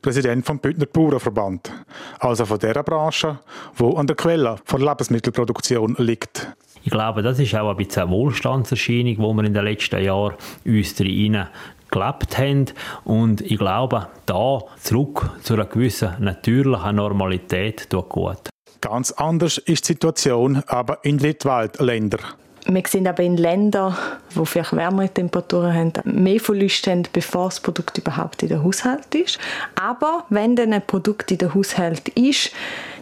Präsident 0.02 0.44
vom 0.44 0.58
Bündner 0.58 0.88
Bauernverband, 0.88 1.72
also 2.20 2.48
von 2.48 2.58
der 2.58 2.82
Branche, 2.82 3.40
wo 3.76 3.94
an 3.94 4.08
der 4.08 4.16
Quelle 4.16 4.56
von 4.66 4.82
Lebensmittelproduktion 4.82 5.96
liegt. 6.00 6.52
Ich 6.84 6.90
glaube, 6.90 7.22
das 7.22 7.38
ist 7.38 7.54
auch 7.54 7.70
ein 7.70 7.78
bisschen 7.78 8.02
eine 8.02 8.12
Wohlstandserscheinung, 8.12 9.18
die 9.18 9.20
wir 9.20 9.44
in 9.44 9.54
den 9.54 9.64
letzten 9.64 10.04
Jahren 10.04 10.34
uns 10.66 11.00
rein 11.00 11.48
gelebt 11.92 12.38
haben. 12.40 12.66
Und 13.04 13.42
ich 13.42 13.60
glaube, 13.60 14.08
da 14.26 14.62
zurück 14.80 15.30
zu 15.44 15.54
einer 15.54 15.66
gewissen 15.66 16.16
natürlichen 16.18 16.96
Normalität 16.96 17.88
tut 17.88 18.10
gut. 18.10 18.50
Ganz 18.82 19.12
anders 19.12 19.60
ist 19.60 19.88
die 19.88 19.94
Situation 19.94 20.64
aber 20.66 21.06
in 21.06 21.20
Drittweltländern. 21.20 22.22
Wir 22.66 22.84
sehen 22.88 23.08
aber 23.08 23.24
in 23.24 23.38
Ländern, 23.38 23.96
die 24.36 24.46
vielleicht 24.46 24.76
wärmere 24.76 25.10
Temperaturen 25.10 25.74
haben, 25.74 25.94
mehr 26.06 26.40
Verluste 26.40 26.92
haben, 26.92 27.04
bevor 27.12 27.46
das 27.46 27.60
Produkt 27.60 27.98
überhaupt 27.98 28.44
in 28.44 28.50
der 28.50 28.64
Haushalt 28.64 29.14
ist. 29.16 29.40
Aber 29.76 30.26
wenn 30.30 30.56
dann 30.56 30.74
ein 30.74 30.86
Produkt 30.86 31.32
in 31.32 31.40
der 31.40 31.54
Haushalt 31.54 32.10
ist, 32.10 32.52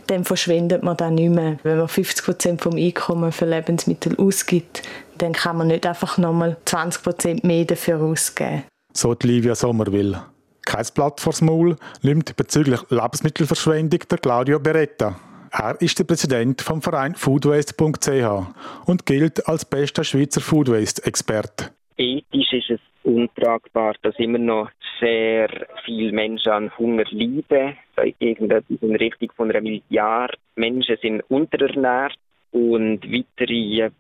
dann 0.08 0.24
verschwendet 0.24 0.82
man 0.82 0.98
das 0.98 1.12
nicht 1.12 1.30
mehr. 1.30 1.58
Wenn 1.64 1.78
man 1.78 1.88
50 1.88 2.26
Prozent 2.26 2.62
vom 2.62 2.76
Einkommen 2.76 3.32
für 3.32 3.46
Lebensmittel 3.46 4.18
ausgibt, 4.18 4.82
dann 5.18 5.34
kann 5.34 5.58
man 5.58 5.68
nicht 5.68 5.86
einfach 5.86 6.18
nochmal 6.18 6.58
20 6.66 7.04
Prozent 7.04 7.44
mehr 7.44 7.66
dafür 7.66 8.02
ausgeben 8.02 8.64
so 8.94 9.14
die 9.14 9.28
Livia 9.28 9.56
Sommerville. 9.56 10.22
Kein 10.66 10.86
Blatt 10.94 11.20
vors 11.20 11.42
Maul 11.42 11.76
nimmt 12.02 12.36
bezüglich 12.36 12.82
Lebensmittelverschwendung 12.90 14.02
der 14.10 14.18
Claudio 14.18 14.60
Beretta. 14.60 15.16
Er 15.52 15.82
ist 15.82 15.98
der 15.98 16.04
Präsident 16.04 16.62
vom 16.62 16.82
Verein 16.82 17.16
foodwaste.ch 17.16 18.88
und 18.88 19.06
gilt 19.06 19.48
als 19.48 19.66
bester 19.66 20.04
Schweizer 20.04 20.42
Foodwaste-Experte. 20.42 21.72
Ethisch 21.98 22.54
ist 22.54 22.70
es 22.70 22.80
untragbar, 23.04 23.96
dass 24.02 24.18
immer 24.18 24.38
noch 24.38 24.70
sehr 25.00 25.50
viele 25.86 26.12
Menschen 26.12 26.52
an 26.52 26.78
Hunger 26.78 27.06
leiden. 27.10 27.78
Irgendetwas 28.20 28.78
in 28.82 28.96
Richtung 28.96 29.32
von 29.36 29.50
einer 29.50 29.62
Milliarde 29.62 30.38
Menschen 30.56 30.98
sind 31.02 31.22
unterernährt 31.30 32.16
und 32.52 33.02
weitere 33.04 33.92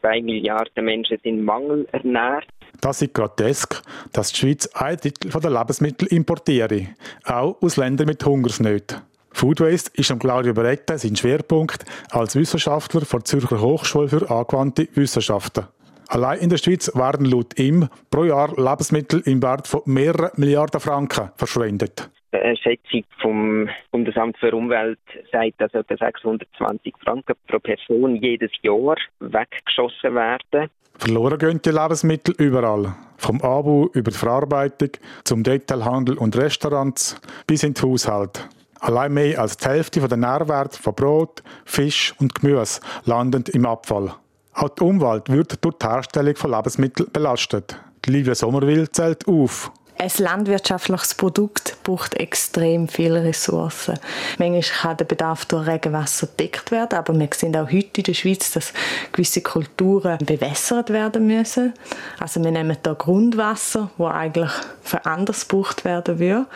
zwei 0.00 0.20
Milliarden 0.22 0.84
Menschen 0.84 1.18
sind 1.22 1.44
mangelernährt. 1.44 2.46
Das 2.80 3.02
ist 3.02 3.14
grotesk, 3.14 3.82
dass 4.12 4.32
die 4.32 4.38
Schweiz 4.38 4.66
ein 4.74 4.96
Drittel 4.96 5.30
der 5.30 5.50
Lebensmittel 5.50 6.08
importiere, 6.08 6.88
auch 7.24 7.60
aus 7.60 7.76
Ländern 7.76 8.06
mit 8.06 8.24
Hungersnöten. 8.24 9.11
Food 9.32 9.60
Waste 9.60 9.90
ist 9.94 10.10
am 10.10 10.18
Claudio 10.18 10.54
Beretta 10.54 10.98
sein 10.98 11.16
Schwerpunkt 11.16 11.84
als 12.10 12.36
Wissenschaftler 12.36 13.00
der 13.00 13.24
Zürcher 13.24 13.60
Hochschule 13.60 14.08
für 14.08 14.30
angewandte 14.30 14.88
Wissenschaften. 14.94 15.66
Allein 16.08 16.40
in 16.40 16.50
der 16.50 16.58
Schweiz 16.58 16.94
werden 16.94 17.24
laut 17.24 17.58
ihm 17.58 17.88
pro 18.10 18.24
Jahr 18.24 18.50
Lebensmittel 18.56 19.22
im 19.24 19.42
Wert 19.42 19.66
von 19.66 19.80
mehreren 19.86 20.30
Milliarden 20.36 20.80
Franken 20.80 21.30
verschwendet. 21.36 22.10
Eine 22.32 22.56
Schätzung 22.56 23.04
vom 23.20 23.68
Bundesamt 23.90 24.36
für 24.38 24.54
Umwelt 24.54 24.98
sagt, 25.30 25.54
dass 25.58 25.72
etwa 25.74 25.96
620 25.96 26.94
Franken 27.02 27.34
pro 27.46 27.58
Person 27.58 28.16
jedes 28.16 28.50
Jahr 28.62 28.96
weggeschossen 29.20 30.14
werden. 30.14 30.70
Verloren 30.98 31.38
gehen 31.38 31.62
die 31.62 31.70
Lebensmittel 31.70 32.34
überall. 32.38 32.94
Vom 33.16 33.36
Anbau 33.42 33.88
über 33.92 34.10
die 34.10 34.16
Verarbeitung 34.16 34.90
zum 35.24 35.42
Detailhandel 35.42 36.18
und 36.18 36.36
Restaurants 36.36 37.20
bis 37.46 37.62
in 37.62 37.74
die 37.74 37.82
Haushalt. 37.82 38.48
Allein 38.82 39.14
mehr 39.14 39.40
als 39.40 39.56
die 39.56 39.68
Hälfte 39.68 40.00
der 40.00 40.18
Nährwerte 40.18 40.76
von 40.82 40.92
Brot, 40.94 41.44
Fisch 41.64 42.14
und 42.18 42.34
Gemüse 42.34 42.80
landen 43.04 43.44
im 43.52 43.64
Abfall. 43.64 44.12
Auch 44.54 44.70
die 44.70 44.82
Umwelt 44.82 45.28
wird 45.28 45.64
durch 45.64 45.76
die 45.76 45.86
Herstellung 45.86 46.34
von 46.34 46.50
Lebensmitteln 46.50 47.08
belastet. 47.12 47.80
Die 48.04 48.10
Livia 48.10 48.34
Sommerwil 48.34 48.90
zählt 48.90 49.28
auf 49.28 49.70
ein 50.02 50.10
landwirtschaftliches 50.18 51.14
Produkt 51.14 51.76
braucht 51.84 52.14
extrem 52.14 52.88
viele 52.88 53.22
Ressourcen. 53.22 53.98
Manchmal 54.38 54.62
kann 54.62 54.96
der 54.96 55.04
Bedarf 55.04 55.44
durch 55.44 55.68
Regenwasser 55.68 56.26
gedeckt 56.26 56.72
werden, 56.72 56.98
aber 56.98 57.16
wir 57.18 57.28
sehen 57.32 57.56
auch 57.56 57.70
heute 57.70 58.00
in 58.00 58.04
der 58.04 58.14
Schweiz, 58.14 58.50
dass 58.50 58.72
gewisse 59.12 59.42
Kulturen 59.42 60.18
bewässert 60.18 60.90
werden 60.90 61.26
müssen. 61.28 61.72
Also 62.18 62.42
wir 62.42 62.50
nehmen 62.50 62.76
da 62.82 62.94
Grundwasser, 62.94 63.90
wo 63.96 64.06
eigentlich 64.06 64.50
für 64.82 65.04
anders 65.06 65.46
gebraucht 65.46 65.84
werden 65.84 66.18
würde. 66.18 66.46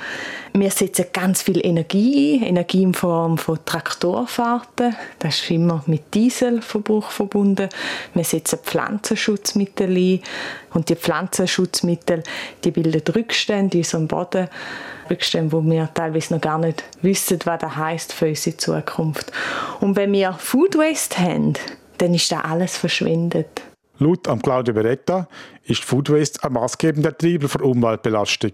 Wir 0.52 0.70
setzen 0.70 1.06
ganz 1.12 1.42
viel 1.42 1.64
Energie 1.64 2.40
ein, 2.40 2.42
Energie 2.48 2.82
in 2.82 2.94
Form 2.94 3.38
von 3.38 3.58
Traktorfahrten. 3.64 4.96
Das 5.18 5.36
ist 5.36 5.50
immer 5.50 5.84
mit 5.86 6.14
Dieselverbrauch 6.14 7.10
verbunden. 7.10 7.68
Wir 8.14 8.24
setzen 8.24 8.58
Pflanzenschutzmittel 8.64 9.96
ein. 9.96 10.20
Und 10.76 10.90
die 10.90 10.94
Pflanzenschutzmittel, 10.94 12.22
die 12.62 12.70
bilden 12.70 13.02
Rückstände 13.14 13.78
in 13.78 13.80
unserem 13.80 14.08
Boden. 14.08 14.48
Rückstände, 15.08 15.52
wo 15.52 15.62
wir 15.62 15.88
teilweise 15.94 16.34
noch 16.34 16.40
gar 16.40 16.58
nicht 16.58 16.84
wissen, 17.00 17.38
was 17.44 17.60
das 17.60 17.76
heisst 17.76 18.12
für 18.12 18.28
unsere 18.28 18.56
Zukunft. 18.56 19.32
Und 19.80 19.96
wenn 19.96 20.12
wir 20.12 20.34
Food 20.34 20.76
Waste 20.76 21.18
haben, 21.18 21.54
dann 21.98 22.12
ist 22.12 22.30
da 22.30 22.40
alles 22.40 22.76
verschwendet. 22.76 23.62
Laut 23.98 24.28
am 24.28 24.42
Claudio 24.42 24.74
Beretta 24.74 25.26
ist 25.64 25.82
Food 25.82 26.10
Waste 26.10 26.44
ein 26.44 26.52
maßgebender 26.52 27.16
Treiber 27.16 27.48
für 27.48 27.62
Umweltbelastung 27.64 28.52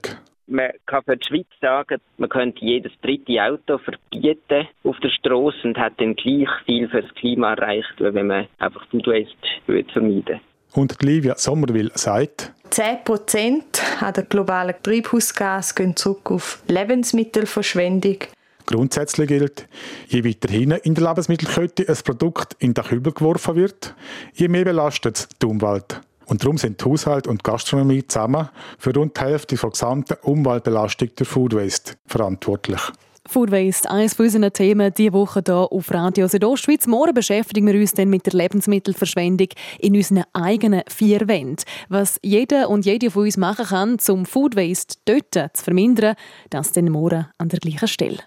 man 0.53 0.71
kann 0.87 1.03
für 1.05 1.17
die 1.17 1.27
Schweiz 1.27 1.47
sagen, 1.61 2.01
man 2.19 2.29
könnte 2.29 2.65
jedes 2.65 2.93
dritte 3.01 3.43
Auto 3.43 3.79
verbieten 3.79 4.69
auf 4.85 4.99
der 5.01 5.09
Straße 5.09 5.59
und 5.65 5.79
hat 5.79 5.95
dann 5.99 6.15
gleich 6.15 6.49
viel 6.67 6.89
für 6.89 7.03
das 7.03 7.15
Klima 7.15 7.55
erreicht, 7.55 7.95
wenn 7.99 8.27
man 8.27 8.47
einfach 8.59 8.87
Food 8.89 9.07
Waste 9.07 9.93
vermeiden 9.93 10.41
Und 10.75 11.03
Livia 11.03 11.37
Sommerwil 11.37 11.91
sagt, 11.95 12.53
10% 12.71 13.63
an 14.01 14.15
den 14.15 14.29
globalen 14.29 14.75
Treibhausgas 14.83 15.75
gehen 15.75 15.95
zurück 15.95 16.31
auf 16.31 16.63
Lebensmittelverschwendung. 16.69 18.17
Grundsätzlich 18.65 19.29
gilt, 19.29 19.69
je 20.09 20.25
weiter 20.25 20.49
hinten 20.51 20.79
in 20.83 20.95
der 20.95 21.09
Lebensmittelkette 21.09 21.87
ein 21.87 21.99
Produkt 22.05 22.57
in 22.61 22.73
den 22.73 22.85
Kübel 22.85 23.13
geworfen 23.13 23.57
wird, 23.57 23.95
je 24.33 24.49
mehr 24.49 24.65
belastet 24.65 25.19
es 25.19 25.29
die 25.43 25.47
Umwelt. 25.47 26.01
Und 26.27 26.43
darum 26.43 26.57
sind 26.57 26.83
Haushalt 26.83 27.27
und 27.27 27.45
Gastronomie 27.45 28.07
zusammen 28.07 28.49
für 28.79 28.95
rund 28.95 29.19
die 29.19 29.21
Hälfte 29.21 29.57
der 29.57 29.69
gesamten 29.69 30.17
Umweltbelastung 30.23 31.15
der 31.19 31.27
Food 31.27 31.55
Waste 31.55 31.95
verantwortlich. 32.07 32.81
Food 33.29 33.51
Waste, 33.53 33.89
eines 33.91 34.19
unserer 34.19 34.53
Themen 34.53 34.93
diese 34.93 35.13
Woche 35.13 35.43
hier 35.47 35.55
auf 35.55 35.91
Radio 35.93 36.27
Südostschweiz. 36.27 36.87
Morgen 36.87 37.15
beschäftigen 37.15 37.67
wir 37.67 37.75
uns 37.75 37.93
dann 37.93 38.11
mit 38.11 38.27
der 38.27 38.33
Lebensmittelverschwendung 38.35 39.49
in 39.79 39.97
unseren 39.97 40.25
eigenen 40.33 40.83
vier 40.89 41.29
Wänden. 41.29 41.65
Was 41.89 42.19
jeder 42.23 42.69
und 42.69 42.85
jede 42.85 43.11
von 43.11 43.25
uns 43.25 43.37
machen 43.37 43.67
kann, 43.67 43.97
um 44.09 44.27
Food 44.27 44.57
Waste 44.57 44.97
dort 45.05 45.57
zu 45.57 45.65
vermindern, 45.65 46.17
das 46.51 46.73
dann 46.73 46.91
morgen 46.91 47.27
an 47.39 47.49
der 47.49 47.61
gleichen 47.61 47.89
Stelle. 47.89 48.19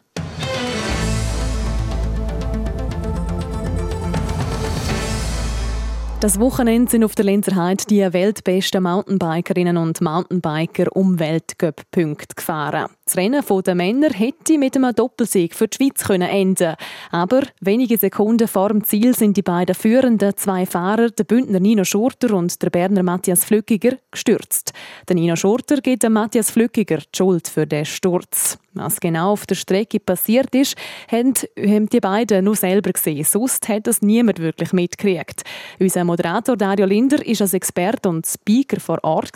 Das 6.26 6.40
Wochenende 6.40 6.90
sind 6.90 7.04
auf 7.04 7.14
der 7.14 7.26
Lenzer 7.26 7.56
Heide 7.56 7.84
die 7.88 8.02
weltbesten 8.12 8.82
Mountainbikerinnen 8.82 9.78
und 9.78 10.02
Mountainbiker 10.02 10.88
um 10.96 11.20
Weltcup-Punkte 11.20 12.34
gefahren. 12.36 12.88
Das 13.06 13.16
Rennen 13.16 13.44
der 13.64 13.76
Männer 13.76 14.10
hätte 14.10 14.58
mit 14.58 14.76
einem 14.76 14.96
Doppelsieg 14.96 15.54
für 15.54 15.68
die 15.68 15.78
Schweiz 15.78 16.04
können 16.04 16.28
enden 16.28 16.78
Aber 17.12 17.44
wenige 17.62 18.00
Sekunden 18.00 18.48
vor 18.48 18.70
dem 18.70 18.84
Ziel 18.84 19.16
sind 19.16 19.38
die 19.38 19.44
beiden 19.44 19.76
führenden 19.76 20.36
zwei 20.36 20.66
Fahrer, 20.66 21.12
der 21.12 21.26
Bündner 21.26 21.60
Nino 21.60 21.84
Schurter 21.84 22.34
und 22.34 22.60
der 22.60 22.72
Berner 22.72 23.04
Matthias 23.04 23.46
Flückiger, 23.46 23.96
gestürzt. 24.10 24.74
Der 25.08 25.16
Nino 25.16 25.36
Schurter 25.36 25.80
gibt 25.80 26.02
dem 26.02 26.14
Matthias 26.14 26.50
Flückiger 26.50 26.98
die 26.98 27.18
Schuld 27.18 27.48
für 27.48 27.68
den 27.68 27.86
Sturz. 27.86 28.58
Was 28.76 29.00
genau 29.00 29.32
auf 29.32 29.46
der 29.46 29.56
Strecke 29.56 30.00
passiert 30.02 30.54
ist, 30.54 30.76
haben 31.10 31.90
die 31.90 32.00
beiden 32.00 32.44
nur 32.44 32.56
selber 32.56 32.92
gesehen. 32.92 33.24
Sonst 33.24 33.68
hat 33.70 33.88
das 33.88 34.02
niemand 34.02 34.40
wirklich 34.40 34.74
mitgekriegt. 34.74 35.44
Unser 35.80 36.04
Moderator 36.04 36.58
Dario 36.58 36.86
Linder 36.86 37.26
ist 37.26 37.42
als 37.42 37.54
Experte 37.54 38.10
und 38.10 38.28
Speaker 38.28 38.82
vor 38.82 39.00
Ort 39.04 39.32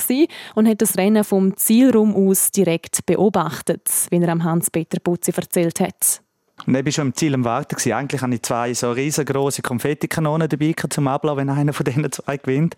und 0.55 0.67
hat 0.67 0.81
das 0.81 0.97
Rennen 0.97 1.23
vom 1.23 1.55
Zielraum 1.55 2.15
aus 2.15 2.51
direkt 2.51 3.05
beobachtet, 3.05 3.89
wie 4.09 4.21
er 4.21 4.29
am 4.29 4.43
Hans-Peter 4.43 4.99
Putzi 4.99 5.31
erzählt 5.31 5.79
hat. 5.79 6.21
Und 6.65 6.75
ich 6.75 6.85
war 6.85 6.91
schon 6.91 7.07
im 7.07 7.15
Ziel 7.15 7.33
am 7.33 7.45
Warten. 7.45 7.75
Eigentlich 7.91 8.21
hatte 8.21 8.35
ich 8.35 8.41
zwei 8.43 8.73
so 8.73 8.91
riesengroße 8.91 9.61
Konfettikanonen 9.61 10.49
dabei 10.49 10.73
zum 10.89 11.07
Ablauf, 11.07 11.37
wenn 11.37 11.49
einer 11.49 11.73
von 11.73 11.83
diesen 11.83 12.11
zwei 12.11 12.37
gewinnt. 12.37 12.75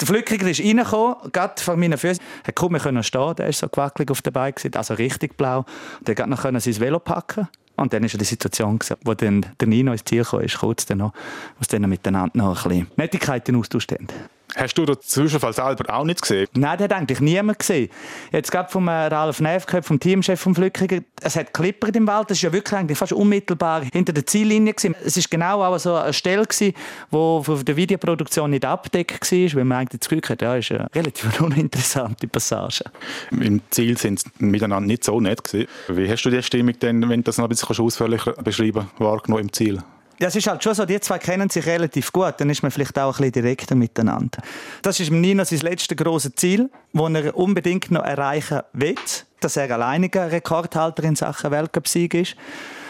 Der 0.00 0.06
Flückiger 0.06 0.48
ist 0.48 0.60
reingekommen, 0.60 1.16
gerade 1.32 1.62
vor 1.62 1.76
meinen 1.76 1.98
Füßen. 1.98 2.22
Er 2.44 2.52
konnte 2.52 2.90
mich 2.90 3.06
stehen, 3.06 3.34
der 3.36 3.48
ist 3.48 3.58
so 3.58 3.68
gewackelig 3.68 4.10
auf 4.10 4.22
der 4.22 4.30
Beine, 4.30 4.54
also 4.74 4.94
richtig 4.94 5.36
blau. 5.36 5.64
Er 6.06 6.14
konnte 6.14 6.30
noch 6.30 6.60
sein 6.60 6.80
Velo 6.80 6.98
packen. 6.98 7.48
Und 7.76 7.92
dann 7.92 8.02
war 8.02 8.08
die 8.08 8.24
Situation, 8.24 8.80
wo 9.04 9.14
dann 9.14 9.46
der 9.60 9.68
Nino 9.68 9.92
ins 9.92 10.04
Ziel 10.04 10.24
kam, 10.24 10.44
kurz 10.46 10.84
dann 10.86 10.98
noch, 10.98 11.12
wo 11.58 11.64
sie 11.64 11.78
dann 11.78 11.88
miteinander 11.88 12.36
noch 12.36 12.64
ein 12.64 12.68
bisschen 12.70 12.86
Nettigkeiten 12.96 13.54
austauschen. 13.54 14.08
Hast 14.56 14.78
du 14.78 14.86
den 14.86 14.96
Zwischenfall 15.00 15.52
selber 15.52 15.94
auch 15.94 16.04
nicht 16.04 16.22
gesehen? 16.22 16.48
Nein, 16.54 16.78
den 16.78 16.84
hat 16.84 16.92
eigentlich 16.92 17.20
niemand 17.20 17.58
gesehen. 17.58 17.90
Jetzt 18.32 18.50
gerade 18.50 18.70
vom 18.70 18.88
äh, 18.88 18.92
Ralf 18.92 19.40
Neff 19.40 19.66
gehört, 19.66 19.84
vom 19.84 20.00
Teamchef 20.00 20.40
vom 20.40 20.54
Flückiger, 20.54 21.00
es 21.20 21.36
hat 21.36 21.52
klippert 21.52 21.94
im 21.96 22.06
Wald, 22.06 22.30
das 22.30 22.42
war 22.42 22.50
ja 22.50 22.54
wirklich 22.54 22.78
eigentlich 22.78 22.98
fast 22.98 23.12
unmittelbar 23.12 23.82
hinter 23.92 24.12
der 24.12 24.26
Ziellinie. 24.26 24.72
Gewesen. 24.72 24.94
Es 25.04 25.16
war 25.16 25.24
genau 25.28 25.62
auch 25.62 25.78
so 25.78 25.94
eine 25.94 26.12
Stelle, 26.12 26.46
die 26.60 26.74
von 27.10 27.64
der 27.64 27.76
Videoproduktion 27.76 28.50
nicht 28.50 28.64
abdeckt 28.64 29.30
war, 29.30 29.54
weil 29.54 29.64
man 29.64 29.78
eigentlich 29.78 30.00
das 30.00 30.08
Gefühl 30.08 30.22
hatte, 30.28 30.44
ja, 30.44 30.56
ist 30.56 30.72
eine 30.72 30.88
relativ 30.94 31.40
uninteressante 31.40 32.26
Passage. 32.26 32.84
Im 33.30 33.60
Ziel 33.70 33.98
sind 33.98 34.20
sie 34.20 34.28
miteinander 34.38 34.86
nicht 34.86 35.04
so 35.04 35.20
nett 35.20 35.44
gewesen. 35.44 35.68
Wie 35.88 36.08
hast 36.08 36.22
du 36.22 36.30
die 36.30 36.42
Stimmung 36.42 36.78
denn, 36.78 37.08
wenn 37.08 37.20
du 37.20 37.24
das 37.24 37.38
noch 37.38 37.44
ein 37.44 37.50
bisschen 37.50 37.84
ausführlicher 37.84 38.32
beschreiben 38.32 38.90
wahrgenommen 38.98 39.44
im 39.44 39.52
Ziel? 39.52 39.82
Ja, 40.20 40.26
es 40.26 40.34
ist 40.34 40.48
halt 40.48 40.64
schon 40.64 40.74
so, 40.74 40.84
die 40.84 40.98
zwei 40.98 41.18
kennen 41.18 41.48
sich 41.48 41.64
relativ 41.66 42.10
gut, 42.10 42.34
dann 42.38 42.50
ist 42.50 42.62
man 42.62 42.72
vielleicht 42.72 42.98
auch 42.98 43.18
ein 43.18 43.30
bisschen 43.30 43.44
direkter 43.44 43.74
miteinander. 43.76 44.42
Das 44.82 44.98
ist 44.98 45.12
Nino 45.12 45.44
sein 45.44 45.60
letztes 45.60 45.96
grosses 45.96 46.34
Ziel, 46.34 46.70
das 46.92 47.14
er 47.14 47.36
unbedingt 47.36 47.90
noch 47.92 48.02
erreichen 48.02 48.62
will, 48.72 48.96
dass 49.40 49.56
er 49.56 49.70
alleiniger 49.70 50.32
Rekordhalter 50.32 51.04
in 51.04 51.14
Sachen 51.14 51.52
Weltcup-Sieg 51.52 52.14
ist. 52.14 52.36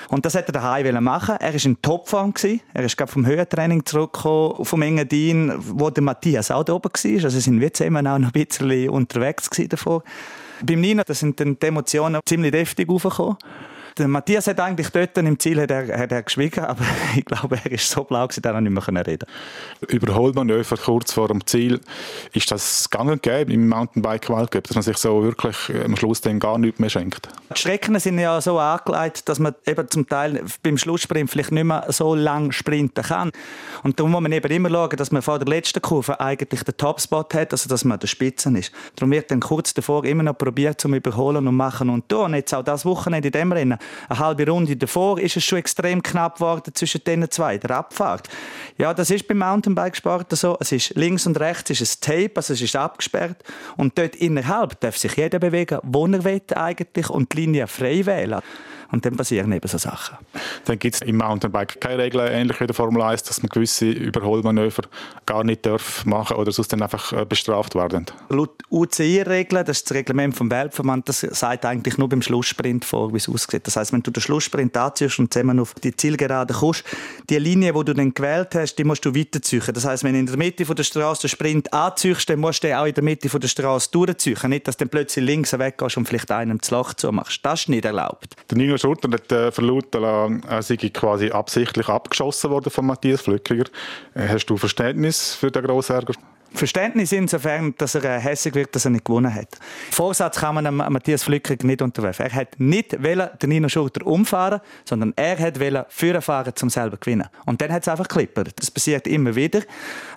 Und 0.09 0.25
das 0.25 0.35
hätte 0.35 0.55
er 0.55 0.61
daheim 0.61 1.05
machen 1.05 1.37
Er 1.39 1.53
war 1.53 1.65
in 1.65 1.83
Topform. 1.83 2.33
Er 2.73 2.83
ist 2.83 2.97
gerade 2.97 3.13
vom 3.13 3.27
Höhentraining 3.27 3.85
zurückgekommen, 3.85 4.65
vom 4.65 4.81
Engadin, 4.81 5.53
wo 5.59 5.91
der 5.91 6.03
Matthias 6.03 6.51
auch 6.51 6.65
da 6.65 6.73
oben 6.73 6.91
war. 6.91 7.25
Also 7.25 7.41
sind 7.41 7.61
wir 7.61 7.75
zusammen 7.75 8.07
auch 8.07 8.19
noch 8.19 8.33
ein 8.33 8.47
bisschen 8.47 8.89
unterwegs 8.89 9.51
davor. 9.69 10.03
Beim 10.63 10.81
Nino, 10.81 11.03
da 11.07 11.13
sind 11.13 11.39
dann 11.39 11.59
die 11.59 11.67
Emotionen 11.67 12.21
ziemlich 12.27 12.53
deftig 12.53 12.89
aufgekommen. 12.89 13.37
Der 13.99 14.07
Matthias 14.07 14.47
hat 14.47 14.61
eigentlich 14.61 14.91
dort 14.91 15.19
im 15.19 15.39
Ziel 15.39 15.61
hat 15.61 15.71
er, 15.71 15.99
hat 15.99 16.13
er 16.13 16.23
geschwiegen, 16.23 16.65
aber 16.65 16.85
ich 17.17 17.25
glaube, 17.25 17.59
er 17.65 17.73
ist 17.73 17.91
so 17.91 18.05
blau, 18.05 18.27
dass 18.27 18.39
er 18.39 18.61
nicht 18.61 18.91
mehr 18.91 19.07
reden 19.07 19.27
Überholmanöver 19.89 20.77
kurz 20.77 21.13
vor 21.13 21.29
dem 21.29 21.45
Ziel, 21.47 21.81
ist 22.33 22.51
das 22.51 22.89
gang 22.91 23.11
und 23.11 23.23
gäbe 23.23 23.53
im 23.53 23.69
Mountainbike-Weltcup, 23.69 24.65
dass 24.65 24.75
man 24.75 24.83
sich 24.83 24.97
so 24.99 25.23
wirklich 25.23 25.57
am 25.85 25.97
Schluss 25.97 26.21
dann 26.21 26.39
gar 26.39 26.59
nichts 26.59 26.79
mehr 26.79 26.91
schenkt? 26.91 27.29
Die 27.55 27.59
Strecken 27.59 27.99
sind 27.99 28.19
ja 28.19 28.41
so 28.41 28.59
angelegt, 28.59 29.29
dass 29.29 29.39
man 29.39 29.55
eben 29.67 29.91
zum 29.91 30.09
Teil 30.09 30.45
beim 30.63 30.79
Schlusssprint 30.79 31.31
vielleicht 31.31 31.53
nicht 31.53 31.65
mehr 31.65 31.87
so 31.89 32.15
lang 32.15 32.53
sprinten 32.53 33.03
kann. 33.03 33.33
Und 33.83 33.99
darum 33.99 34.13
muss 34.13 34.21
man 34.21 34.33
eben 34.33 34.51
immer 34.51 34.71
schauen, 34.71 34.97
dass 34.97 35.11
man 35.11 35.23
vor 35.23 35.39
der 35.39 35.49
letzten 35.49 35.83
Kurve 35.83 36.21
eigentlich 36.21 36.63
den 36.63 36.77
Topspot 36.77 37.35
hat, 37.35 37.53
also 37.53 37.69
dass 37.69 37.85
man 37.85 37.95
an 37.95 38.01
der 38.01 38.07
Spitze 38.07 38.51
ist. 38.57 38.73
Darum 38.97 39.11
wird 39.11 39.31
dann 39.31 39.41
kurz 39.41 39.75
davor 39.75 40.05
immer 40.05 40.23
noch 40.23 40.37
probiert, 40.37 40.81
zum 40.81 40.95
überholen 40.95 41.47
und 41.49 41.57
machen 41.57 41.91
und 41.91 42.09
tun. 42.09 42.27
Und 42.27 42.35
jetzt 42.35 42.55
auch 42.55 42.63
das 42.63 42.85
Wochenende 42.85 43.29
in 43.29 43.33
dem 43.33 43.53
Rennen 43.53 43.79
eine 44.09 44.19
halbe 44.19 44.47
Runde 44.49 44.77
davor 44.77 45.19
ist 45.19 45.37
es 45.37 45.45
schon 45.45 45.59
extrem 45.59 46.03
knapp 46.03 46.37
geworden 46.37 46.73
zwischen 46.75 47.03
den 47.05 47.31
zwei, 47.31 47.59
der 47.59 47.71
Abfahrt. 47.71 48.29
Ja, 48.77 48.95
das 48.95 49.11
ist 49.11 49.27
beim 49.29 49.39
Mountainbikesport 49.39 50.31
so. 50.37 50.57
Es 50.61 50.73
ist 50.73 50.95
links 50.95 51.27
und 51.27 51.39
rechts 51.41 51.71
ist 51.71 51.83
ein 51.83 52.01
Tape, 52.01 52.33
also 52.37 52.55
es 52.55 52.61
ist 52.61 52.77
abgesperrt 52.77 53.43
und 53.77 53.99
dort 53.99 54.17
innerhalb 54.17 54.81
darf 54.81 54.97
sich 54.97 55.17
jeder 55.17 55.39
bewegen, 55.39 55.79
wo 55.83 56.07
er 56.07 56.25
will 56.25 56.43
eigentlich 56.55 57.11
und 57.11 57.33
die 57.33 57.39
Linie 57.39 57.67
frei 57.67 58.07
wählen. 58.07 58.41
Und 58.91 59.05
dann 59.05 59.17
passieren 59.17 59.53
eben 59.53 59.69
so 59.69 59.77
Sachen. 59.77 60.17
Dann 60.65 60.79
gibt 60.79 60.95
es 60.95 61.03
im 61.03 61.19
Mountainbike 61.19 61.79
keine 61.79 62.05
Regeln, 62.05 62.27
ähnlich 62.33 62.59
wie 62.59 62.67
der 62.67 62.75
Formel 62.75 63.03
1, 63.03 63.23
dass 63.25 63.43
man 63.43 63.51
gewisse 63.51 63.91
Überholmanöver 63.91 64.83
gar 65.27 65.45
nicht 65.45 65.67
darf 65.67 66.07
machen 66.07 66.37
oder 66.37 66.53
sonst 66.53 66.73
dann 66.73 66.81
einfach 66.81 67.13
äh, 67.13 67.27
bestraft 67.27 67.75
werden? 67.75 68.07
Laut 68.31 68.63
UCI-Regeln, 68.71 69.67
das 69.67 69.79
ist 69.79 69.91
das 69.91 69.97
Reglement 69.97 70.35
vom 70.35 70.51
Weltverband, 70.51 71.07
das 71.07 71.21
sagt 71.21 71.67
eigentlich 71.67 71.99
nur 71.99 72.09
beim 72.09 72.23
Schlusssprint 72.23 72.87
vor, 72.87 73.13
wie 73.13 73.19
es 73.19 73.29
aussieht. 73.29 73.67
Das 73.67 73.77
heißt, 73.79 73.93
wenn 73.93 74.03
du 74.03 74.11
den 74.11 74.21
Schlusssprint 74.21 74.77
anziehst 74.77 75.19
und 75.19 75.33
zusammen 75.33 75.59
auf 75.59 75.75
die 75.75 75.97
Zielgerade 75.97 76.55
kommst, 76.55 76.85
die 77.31 77.39
Linie, 77.39 77.73
die 77.73 77.85
du 77.85 77.95
dann 77.95 78.13
gewählt 78.13 78.55
hast, 78.55 78.77
die 78.77 78.85
musst 78.85 79.05
du 79.05 79.15
weiterziehen. 79.15 79.63
Das 79.73 79.85
heißt, 79.85 80.05
wenn 80.05 80.13
du 80.13 80.19
in 80.21 80.27
der 80.27 80.37
Mitte 80.37 80.65
der 80.65 80.83
Straße 80.83 81.23
den 81.23 81.31
Sprint 81.31 81.73
anziehst, 81.73 82.29
dann 82.29 82.41
musst 82.41 82.63
du 82.63 82.79
auch 82.79 82.87
in 82.87 82.95
der 82.95 83.05
Mitte 83.05 83.29
der 83.29 83.49
Straße 83.49 83.91
durchziehen. 83.91 84.37
Nicht, 84.49 84.69
dass 84.69 84.77
du 84.77 84.85
dann 84.85 84.91
plötzlich 84.91 85.25
links 85.25 85.59
weggehst 85.59 85.97
und 85.97 86.07
vielleicht 86.07 86.31
einem 86.31 86.59
das 86.59 86.71
Loch 86.71 86.95
zumachst. 86.95 87.41
Das 87.43 87.61
ist 87.61 87.69
nicht 87.69 87.85
erlaubt. 87.85 88.35
Der 88.51 88.59
Nino 88.59 88.77
Schurter 88.77 89.09
hat 89.11 89.31
äh, 89.33 89.51
verlauten 89.51 90.03
er 90.03 90.63
sei 90.63 90.77
quasi 90.77 91.31
absichtlich 91.31 91.89
abgeschossen 91.89 92.51
worden 92.51 92.71
von 92.71 92.87
Matthias 92.87 93.21
Flückiger. 93.21 93.65
Äh, 94.15 94.29
hast 94.29 94.47
du 94.47 94.57
Verständnis 94.57 95.35
für 95.35 95.51
den 95.51 95.65
grossen 95.65 95.95
Ärger? 95.95 96.15
Verständnis 96.55 97.13
insofern, 97.13 97.75
dass 97.77 97.95
er 97.95 98.05
äh, 98.05 98.21
hässlich 98.21 98.55
wird, 98.55 98.75
dass 98.75 98.85
er 98.85 98.91
nicht 98.91 99.05
gewonnen 99.05 99.33
hat. 99.33 99.49
Vorsatz 99.91 100.39
kann 100.39 100.55
man 100.55 100.75
Matthias 100.75 101.23
Flückig 101.23 101.63
nicht 101.63 101.83
unterwerfen. 101.83 102.27
Er 102.27 102.33
hat 102.33 102.59
nicht 102.59 102.93
den 102.93 103.49
Nino 103.49 103.69
Schurter 103.69 104.07
umfahren, 104.07 104.61
sondern 104.85 105.13
er 105.17 105.39
hat 105.39 105.59
führen 105.89 106.23
fahren, 106.23 106.53
um 106.63 106.71
selber 106.71 106.97
zu 106.97 107.01
gewinnen. 107.01 107.29
Und 107.47 107.61
dann 107.61 107.73
hat 107.73 107.83
es 107.83 107.89
einfach 107.89 108.09
geklippert. 108.09 108.53
Das 108.57 108.71
passiert 108.71 109.07
immer 109.07 109.35
wieder. 109.35 109.61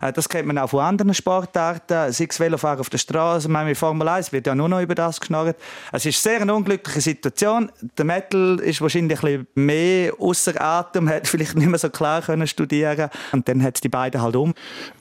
Äh, 0.01 0.13
das 0.13 0.29
kennt 0.29 0.47
man 0.47 0.57
auch 0.57 0.69
von 0.69 0.81
anderen 0.81 1.13
Sportarten, 1.13 2.11
sei 2.11 2.27
es 2.29 2.39
Velofahren 2.39 2.79
auf 2.79 2.89
der 2.89 2.97
Straße, 2.97 3.49
meine 3.49 3.75
Formel 3.75 4.07
1 4.07 4.31
wird 4.31 4.47
ja 4.47 4.55
nur 4.55 4.69
noch 4.69 4.81
über 4.81 4.95
das 4.95 5.19
geschnarrt. 5.19 5.57
Es 5.91 6.05
ist 6.05 6.21
sehr 6.21 6.41
eine 6.41 6.53
unglückliche 6.53 7.01
Situation. 7.01 7.71
Der 7.97 8.05
Metal 8.05 8.59
ist 8.59 8.81
wahrscheinlich 8.81 9.19
ein 9.19 9.21
bisschen 9.21 9.47
mehr 9.55 10.13
außer 10.19 10.59
Atem, 10.59 11.09
hat 11.09 11.27
vielleicht 11.27 11.55
nicht 11.55 11.67
mehr 11.67 11.79
so 11.79 11.89
klar 11.89 12.21
können 12.21 12.47
studieren 12.47 13.09
und 13.31 13.47
dann 13.47 13.61
hat 13.61 13.75
es 13.75 13.81
die 13.81 13.89
beiden 13.89 14.21
halt 14.21 14.35
um. 14.35 14.53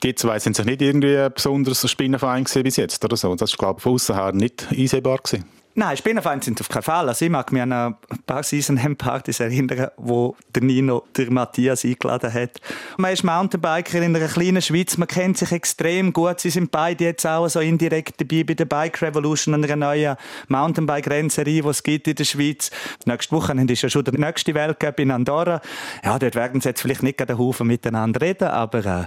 Die 0.03 0.15
zwei 0.15 0.39
sind 0.39 0.57
sich 0.57 0.65
nicht 0.67 0.83
irgendwie 0.83 1.20
ein 1.27 1.33
besonderes 1.33 1.89
Spinnenverein 1.91 2.45
bis 2.63 2.77
jetzt 2.77 3.05
oder 3.05 3.17
so. 3.17 3.35
Das 3.35 3.51
ist, 3.51 3.59
glaube 3.59 3.79
ich, 3.79 3.83
von 3.83 3.95
außen 3.95 4.15
her 4.15 4.33
nicht 4.33 4.69
einsehbar 4.71 5.19
gewesen. 5.19 5.60
Nein, 5.75 5.97
Spinnenvereine 5.97 6.43
sind 6.43 6.61
auf 6.61 6.69
keinen 6.69 6.83
Fall. 6.83 7.09
Also 7.09 7.25
ich 7.25 7.31
mag 7.31 7.53
mich 7.53 7.63
an 7.63 7.73
ein 7.73 7.95
paar 8.27 8.43
Season-Partys 8.43 9.39
erinnern, 9.39 9.89
wo 9.97 10.37
der 10.53 10.65
Nino 10.65 11.05
der 11.17 11.31
Matthias 11.31 11.85
eingeladen 11.85 12.33
hat. 12.33 12.61
Man 12.97 13.13
ist 13.13 13.23
Mountainbiker 13.23 14.03
in 14.03 14.17
einer 14.17 14.27
kleinen 14.27 14.63
Schweiz, 14.63 14.97
man 14.97 15.07
kennt 15.07 15.39
sich 15.39 15.53
extrem 15.53 16.13
gut. 16.13 16.41
Sie 16.41 16.51
sind 16.51 16.73
beide 16.73 17.05
jetzt 17.05 17.25
auch 17.25 17.49
so 17.49 17.61
indirekt 17.61 18.21
dabei 18.21 18.43
bei 18.43 18.55
der 18.55 18.65
Bike 18.65 19.01
Revolution, 19.01 19.55
einer 19.55 19.77
neuen 19.77 20.17
Mountainbike-Rennserie, 20.49 21.63
die 21.63 21.69
es 21.69 21.83
gibt 21.85 22.09
in 22.09 22.17
der 22.17 22.25
Schweiz. 22.25 22.73
Nächste 23.05 23.37
Woche 23.37 23.53
ist 23.53 23.83
ja 23.83 23.89
schon 23.89 24.05
der 24.05 24.19
nächste 24.19 24.55
Weltcup 24.55 24.99
in 24.99 25.13
Andorra. 25.13 25.61
Ja, 26.05 26.19
dort 26.19 26.35
werden 26.35 26.61
sie 26.61 26.71
jetzt 26.71 26.83
vielleicht 26.83 27.05
nicht 27.05 27.23
einen 27.23 27.39
Haufen 27.39 27.69
miteinander 27.69 28.21
reden, 28.21 28.49
aber 28.49 28.85
äh, 28.85 29.07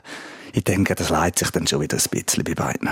ich 0.53 0.63
denke, 0.63 0.95
das 0.95 1.09
leitet 1.09 1.39
sich 1.39 1.51
dann 1.51 1.67
schon 1.67 1.81
wieder 1.81 1.97
ein 1.97 2.09
bisschen 2.09 2.43
bei 2.45 2.53
beiden. 2.53 2.89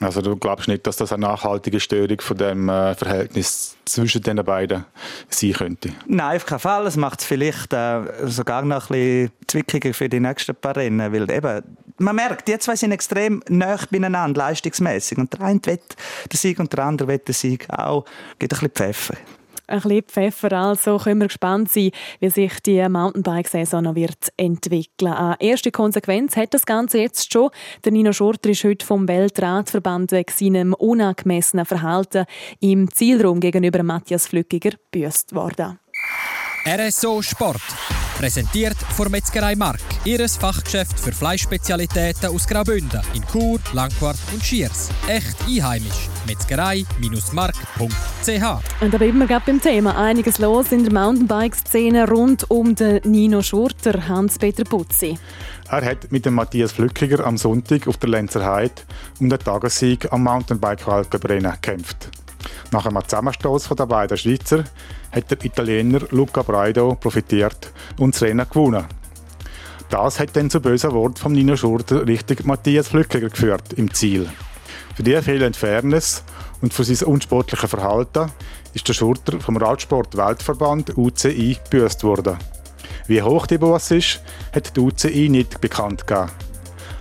Also 0.00 0.20
du 0.20 0.36
glaubst 0.36 0.68
nicht, 0.68 0.86
dass 0.86 0.96
das 0.96 1.12
eine 1.12 1.26
nachhaltige 1.26 1.80
Störung 1.80 2.20
von 2.20 2.36
dem 2.36 2.68
äh, 2.68 2.94
Verhältnis 2.94 3.76
zwischen 3.84 4.22
den 4.22 4.36
beiden 4.44 4.84
sein 5.28 5.52
könnte? 5.52 5.90
Nein, 6.06 6.36
auf 6.36 6.46
keinen 6.46 6.58
Fall. 6.58 6.86
Es 6.86 6.96
macht 6.96 7.20
es 7.20 7.26
vielleicht 7.26 7.72
äh, 7.72 8.02
sogar 8.24 8.62
noch 8.62 8.90
ein 8.90 8.98
bisschen 8.98 9.30
zwickiger 9.46 9.94
für 9.94 10.08
die 10.08 10.20
nächsten 10.20 10.54
paar 10.54 10.76
Rennen, 10.76 11.12
weil 11.12 11.30
eben, 11.30 11.62
man 11.98 12.16
merkt, 12.16 12.48
die 12.48 12.58
zwei 12.58 12.76
sind 12.76 12.92
extrem 12.92 13.42
nah 13.48 13.78
beieinander, 13.90 14.38
leistungsmäßig 14.38 15.18
und 15.18 15.32
der 15.32 15.40
eine 15.42 15.60
will 15.64 15.78
den 15.78 16.36
Sieg 16.36 16.58
und 16.58 16.72
der 16.72 16.84
andere 16.84 17.08
will 17.08 17.18
den 17.18 17.34
Sieg 17.34 17.66
auch. 17.70 18.04
Gibt 18.38 18.52
ein 18.52 18.58
bisschen 18.58 18.70
Pfeffer 18.70 19.14
ein 19.66 19.80
bisschen 19.80 20.02
Pfeffer. 20.02 20.52
Also 20.52 20.98
können 20.98 21.20
wir 21.20 21.28
gespannt 21.28 21.70
sein, 21.70 21.90
wie 22.20 22.30
sich 22.30 22.60
die 22.60 22.86
Mountainbike-Saison 22.88 23.84
noch 23.84 23.94
wird 23.94 24.32
entwickeln 24.36 25.12
Eine 25.12 25.36
erste 25.40 25.70
Konsequenz 25.70 26.36
hat 26.36 26.54
das 26.54 26.66
Ganze 26.66 26.98
jetzt 26.98 27.32
schon. 27.32 27.50
Der 27.84 27.92
Nino 27.92 28.12
Schurter 28.12 28.50
ist 28.50 28.64
heute 28.64 28.84
vom 28.84 29.08
Weltradverband 29.08 30.12
wegen 30.12 30.32
seinem 30.32 30.74
unangemessenen 30.74 31.66
Verhalten 31.66 32.24
im 32.60 32.92
Zielraum 32.92 33.40
gegenüber 33.40 33.82
Matthias 33.82 34.26
Flückiger 34.26 34.72
büßt 34.90 35.34
worden. 35.34 35.78
RSO 36.66 37.22
Sport. 37.22 37.62
Präsentiert 38.24 38.78
von 38.96 39.10
Metzgerei 39.10 39.54
Mark. 39.54 39.82
Ihres 40.06 40.38
Fachgeschäft 40.38 40.98
für 40.98 41.12
Fleischspezialitäten 41.12 42.30
aus 42.30 42.46
Graubünden 42.46 43.02
in 43.12 43.22
Chur, 43.30 43.58
Langquart 43.74 44.16
und 44.32 44.42
Schiers. 44.42 44.88
Echt 45.06 45.36
einheimisch. 45.46 46.08
Metzgerei-mark.ch 46.26 48.80
Und 48.80 48.94
da 48.94 48.96
bleiben 48.96 49.18
wir 49.18 49.26
gerade 49.26 49.44
beim 49.44 49.60
Thema. 49.60 49.98
Einiges 49.98 50.38
los 50.38 50.72
in 50.72 50.84
der 50.84 50.92
Mountainbike-Szene 50.94 52.08
rund 52.08 52.50
um 52.50 52.74
den 52.74 53.02
Nino 53.04 53.42
Schurter, 53.42 54.08
Hans-Peter 54.08 54.64
Putzi. 54.64 55.18
Er 55.68 55.84
hat 55.84 56.10
mit 56.10 56.24
dem 56.24 56.32
Matthias 56.32 56.72
Flückiger 56.72 57.26
am 57.26 57.36
Sonntag 57.36 57.86
auf 57.86 57.98
der 57.98 58.08
Lenzer 58.08 58.50
Heide 58.50 58.80
um 59.20 59.28
den 59.28 59.38
Tagessieg 59.38 60.10
am 60.10 60.22
Mountainbike-Weltcuprennen 60.22 61.52
gekämpft. 61.52 62.08
Nach 62.70 62.86
einem 62.86 63.06
Zusammenstoß 63.06 63.68
der 63.68 63.86
beiden 63.86 64.16
Schweizer 64.16 64.64
hat 65.14 65.30
der 65.30 65.44
Italiener 65.44 66.00
Luca 66.10 66.42
Braido 66.42 66.94
profitiert 66.94 67.72
und 67.98 68.14
das 68.14 68.22
Rennen 68.22 68.46
gewonnen. 68.48 68.84
Das 69.90 70.18
hat 70.18 70.34
dann 70.34 70.50
zu 70.50 70.60
bösen 70.60 70.92
Worten 70.92 71.16
von 71.16 71.32
Nino 71.32 71.56
Schurter 71.56 72.06
Richtung 72.06 72.38
Matthias 72.44 72.88
Flückiger 72.88 73.28
geführt 73.28 73.74
im 73.74 73.92
Ziel. 73.92 74.28
Für 74.96 75.02
die 75.02 75.20
fehlende 75.22 75.58
Fairness 75.58 76.24
und 76.62 76.74
für 76.74 76.84
sein 76.84 77.06
unsportliches 77.06 77.70
Verhalten 77.70 78.30
ist 78.72 78.88
der 78.88 78.94
Schurter 78.94 79.40
vom 79.40 79.56
Radsport-Weltverband 79.56 80.96
UCI 80.96 81.58
gebüßt 81.70 82.02
worden. 82.02 82.36
Wie 83.06 83.22
hoch 83.22 83.46
die 83.46 83.58
Boss 83.58 83.90
ist, 83.90 84.20
hat 84.54 84.76
die 84.76 84.80
UCI 84.80 85.28
nicht 85.28 85.60
bekannt 85.60 86.06
gegeben. 86.06 86.30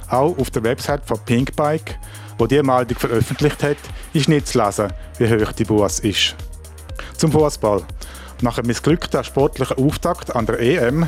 Auch 0.09 0.37
auf 0.37 0.51
der 0.51 0.63
Website 0.63 1.05
von 1.05 1.17
Pinkbike, 1.25 1.97
wo 2.37 2.45
die 2.45 2.61
Meldung 2.61 2.97
veröffentlicht 2.97 3.63
hat, 3.63 3.77
ist 4.13 4.27
nicht 4.27 4.47
zu 4.47 4.63
lesen, 4.63 4.91
wie 5.17 5.27
hoch 5.27 5.51
die 5.53 5.63
Boss 5.63 5.99
ist. 5.99 6.35
Zum 7.23 7.31
Fußball. 7.31 7.81
Nach 8.41 8.57
einem 8.57 8.67
missglückten 8.67 9.23
sportlichen 9.23 9.77
Auftakt 9.77 10.35
an 10.35 10.45
der 10.45 10.59
EM 10.59 11.03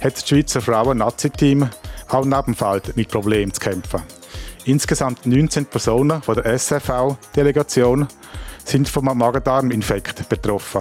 hat 0.00 0.14
das 0.14 0.26
Schweizer 0.26 0.62
Frauen-Nazi-Team 0.62 1.68
auch 2.08 2.24
neben 2.24 2.56
mit 2.94 3.08
Problemen 3.10 3.52
zu 3.52 3.60
kämpfen. 3.60 4.00
Insgesamt 4.64 5.26
19 5.26 5.66
Personen 5.66 6.22
von 6.22 6.36
der 6.36 6.46
SFV-Delegation 6.46 8.08
sind 8.64 8.88
vom 8.88 9.14
Magen-Darm-Infekt 9.14 10.26
betroffen. 10.30 10.80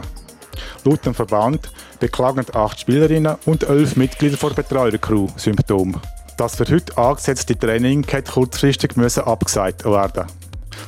Laut 0.86 1.06
dem 1.06 1.14
Verband 1.14 1.70
beklagen 2.00 2.46
acht 2.54 2.80
Spielerinnen 2.80 3.36
und 3.44 3.64
elf 3.64 3.98
Mitglieder 3.98 4.38
der 4.38 4.56
Betreuercrew 4.56 5.28
Symptome. 5.36 6.00
Das 6.38 6.56
für 6.56 6.74
heute 6.74 6.98
angesetzte 6.98 7.60
Training 7.60 8.06
hätte 8.08 8.32
kurzfristig 8.32 8.96
müssen 8.96 9.26
abgesagt 9.26 9.84
werden. 9.84 10.28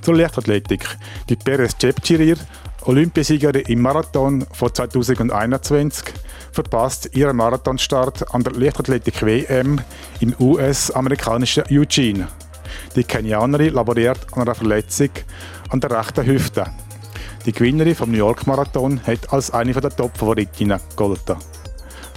Zur 0.01 0.15
Leichtathletik. 0.15 0.85
Die 1.27 1.35
Perez 1.35 1.75
Cepcirir, 1.77 2.37
Olympiasiegerin 2.85 3.65
im 3.67 3.81
Marathon 3.81 4.45
von 4.51 4.73
2021, 4.73 6.13
verpasst 6.51 7.15
ihren 7.15 7.37
Marathonstart 7.37 8.33
an 8.33 8.43
der 8.43 8.53
Leichtathletik-WM 8.53 9.81
im 10.21 10.35
US-amerikanischen 10.39 11.63
Eugene. 11.69 12.27
Die 12.95 13.03
Kenianerin 13.03 13.73
laboriert 13.73 14.19
an 14.31 14.43
einer 14.43 14.55
Verletzung 14.55 15.09
an 15.69 15.79
der 15.79 15.91
rechten 15.91 16.25
Hüfte. 16.25 16.65
Die 17.45 17.51
Gewinnerin 17.51 17.95
vom 17.95 18.11
New 18.11 18.17
York 18.17 18.47
Marathon 18.47 18.99
hat 19.05 19.31
als 19.31 19.51
eine 19.51 19.73
der 19.73 19.95
Top-Favoritinnen 19.95 20.79
gegolten. 20.89 21.37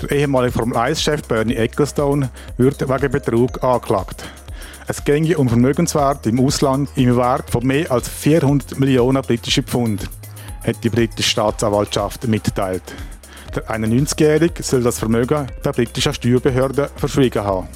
Der 0.03 0.11
ehemalige 0.11 0.53
Formel 0.53 0.77
1-Chef 0.77 1.23
Bernie 1.23 1.55
Ecclestone 1.55 2.31
wird 2.57 2.89
wegen 2.89 3.13
Betrug 3.13 3.63
angeklagt. 3.63 4.25
Es 4.89 5.05
ginge 5.05 5.39
um 5.39 5.49
Vermögenswert 5.49 6.27
im 6.27 6.41
Ausland 6.41 6.91
im 6.97 7.17
Wert 7.17 7.51
von 7.51 7.65
mehr 7.65 7.91
als 7.91 8.09
400 8.09 8.79
Millionen 8.81 9.23
britische 9.23 9.63
Pfund, 9.63 10.09
hat 10.65 10.83
die 10.83 10.91
britische 10.91 11.31
Staatsanwaltschaft 11.31 12.27
mitteilt. 12.29 12.83
Der 13.55 13.69
91-Jährige 13.69 14.63
soll 14.63 14.83
das 14.83 14.99
Vermögen 14.99 15.47
der 15.65 15.73
britischen 15.73 16.15
Steuerbehörde 16.15 16.91
verschwiegen 16.97 17.45
haben. 17.45 17.69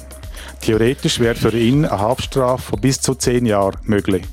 Theoretisch 0.61 1.19
wäre 1.19 1.35
für 1.35 1.55
ihn 1.55 1.85
eine 1.85 1.99
Haftstrafe 1.99 2.63
von 2.71 2.81
bis 2.81 2.99
zu 2.99 3.13
10 3.13 3.45
Jahren 3.45 3.77
möglich. 3.83 4.23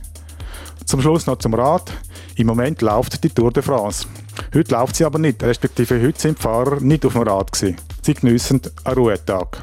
Zum 0.87 1.03
Schluss 1.03 1.27
noch 1.27 1.39
zum 1.39 1.55
Rat. 1.55 1.93
Im 2.37 2.47
Moment 2.47 2.83
läuft 2.83 3.23
die 3.23 3.31
Tour 3.31 3.53
de 3.53 3.63
France. 3.63 4.07
Heute 4.55 4.73
läuft 4.73 4.97
sie 4.97 5.05
aber 5.05 5.19
nicht, 5.19 5.43
respektive 5.43 6.03
heute 6.03 6.21
sind 6.21 6.39
die 6.39 6.43
Fahrer 6.43 6.81
nicht 6.81 7.05
auf 7.05 7.13
dem 7.13 7.23
Rad. 7.23 7.53
Gewesen. 7.53 7.77
Sie 8.03 8.15
geniessen 8.15 8.61
einen 8.85 8.95
Ruhetag. 8.97 9.63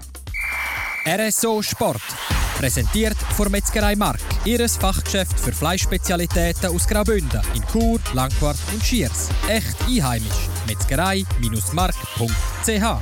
RSO 1.05 1.61
Sport. 1.61 2.01
Präsentiert 2.61 3.17
von 3.35 3.49
Metzgerei 3.49 3.95
Mark. 3.95 4.19
Ihres 4.45 4.77
Fachgeschäft 4.77 5.39
für 5.39 5.51
Fleischspezialitäten 5.51 6.69
aus 6.69 6.87
Graubünden 6.87 7.41
in 7.55 7.63
Chur, 7.71 7.99
Langquart 8.13 8.59
und 8.71 8.83
Schiers. 8.83 9.29
Echt 9.49 9.75
einheimisch. 9.89 10.47
Metzgerei-mark.ch 10.67 13.01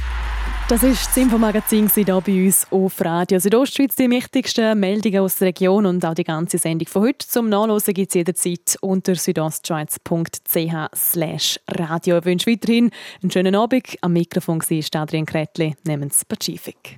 das 0.70 0.84
war 0.84 0.90
das 0.92 1.18
Infomagazin 1.18 1.92
hier 1.94 2.06
bei 2.06 2.46
uns 2.46 2.66
auf 2.70 3.02
Radio 3.02 3.40
Südostschweiz. 3.40 3.96
Die 3.96 4.10
wichtigsten 4.10 4.80
Meldungen 4.80 5.20
aus 5.22 5.38
der 5.38 5.48
Region 5.48 5.88
und 5.88 6.06
auch 6.06 6.14
die 6.14 6.24
ganze 6.24 6.60
Sendung 6.60 6.88
von 6.88 7.02
heute 7.02 7.28
zum 7.28 7.50
Nachlesen 7.50 7.96
gibt 7.96 8.12
es 8.12 8.14
jederzeit 8.14 8.78
unter 8.80 9.16
südostschweiz.ch 9.16 11.60
radio. 11.68 12.20
Ich 12.20 12.26
wünsche 12.26 12.52
weiterhin 12.52 12.92
einen 13.22 13.32
schönen 13.32 13.56
Abend. 13.56 13.98
Am 14.02 14.14
Mikrofon 14.14 14.62
war 14.62 15.02
Adrian 15.02 15.26
Kretli. 15.26 15.76
Nehmen 15.86 16.12
Pazifik. 16.30 16.98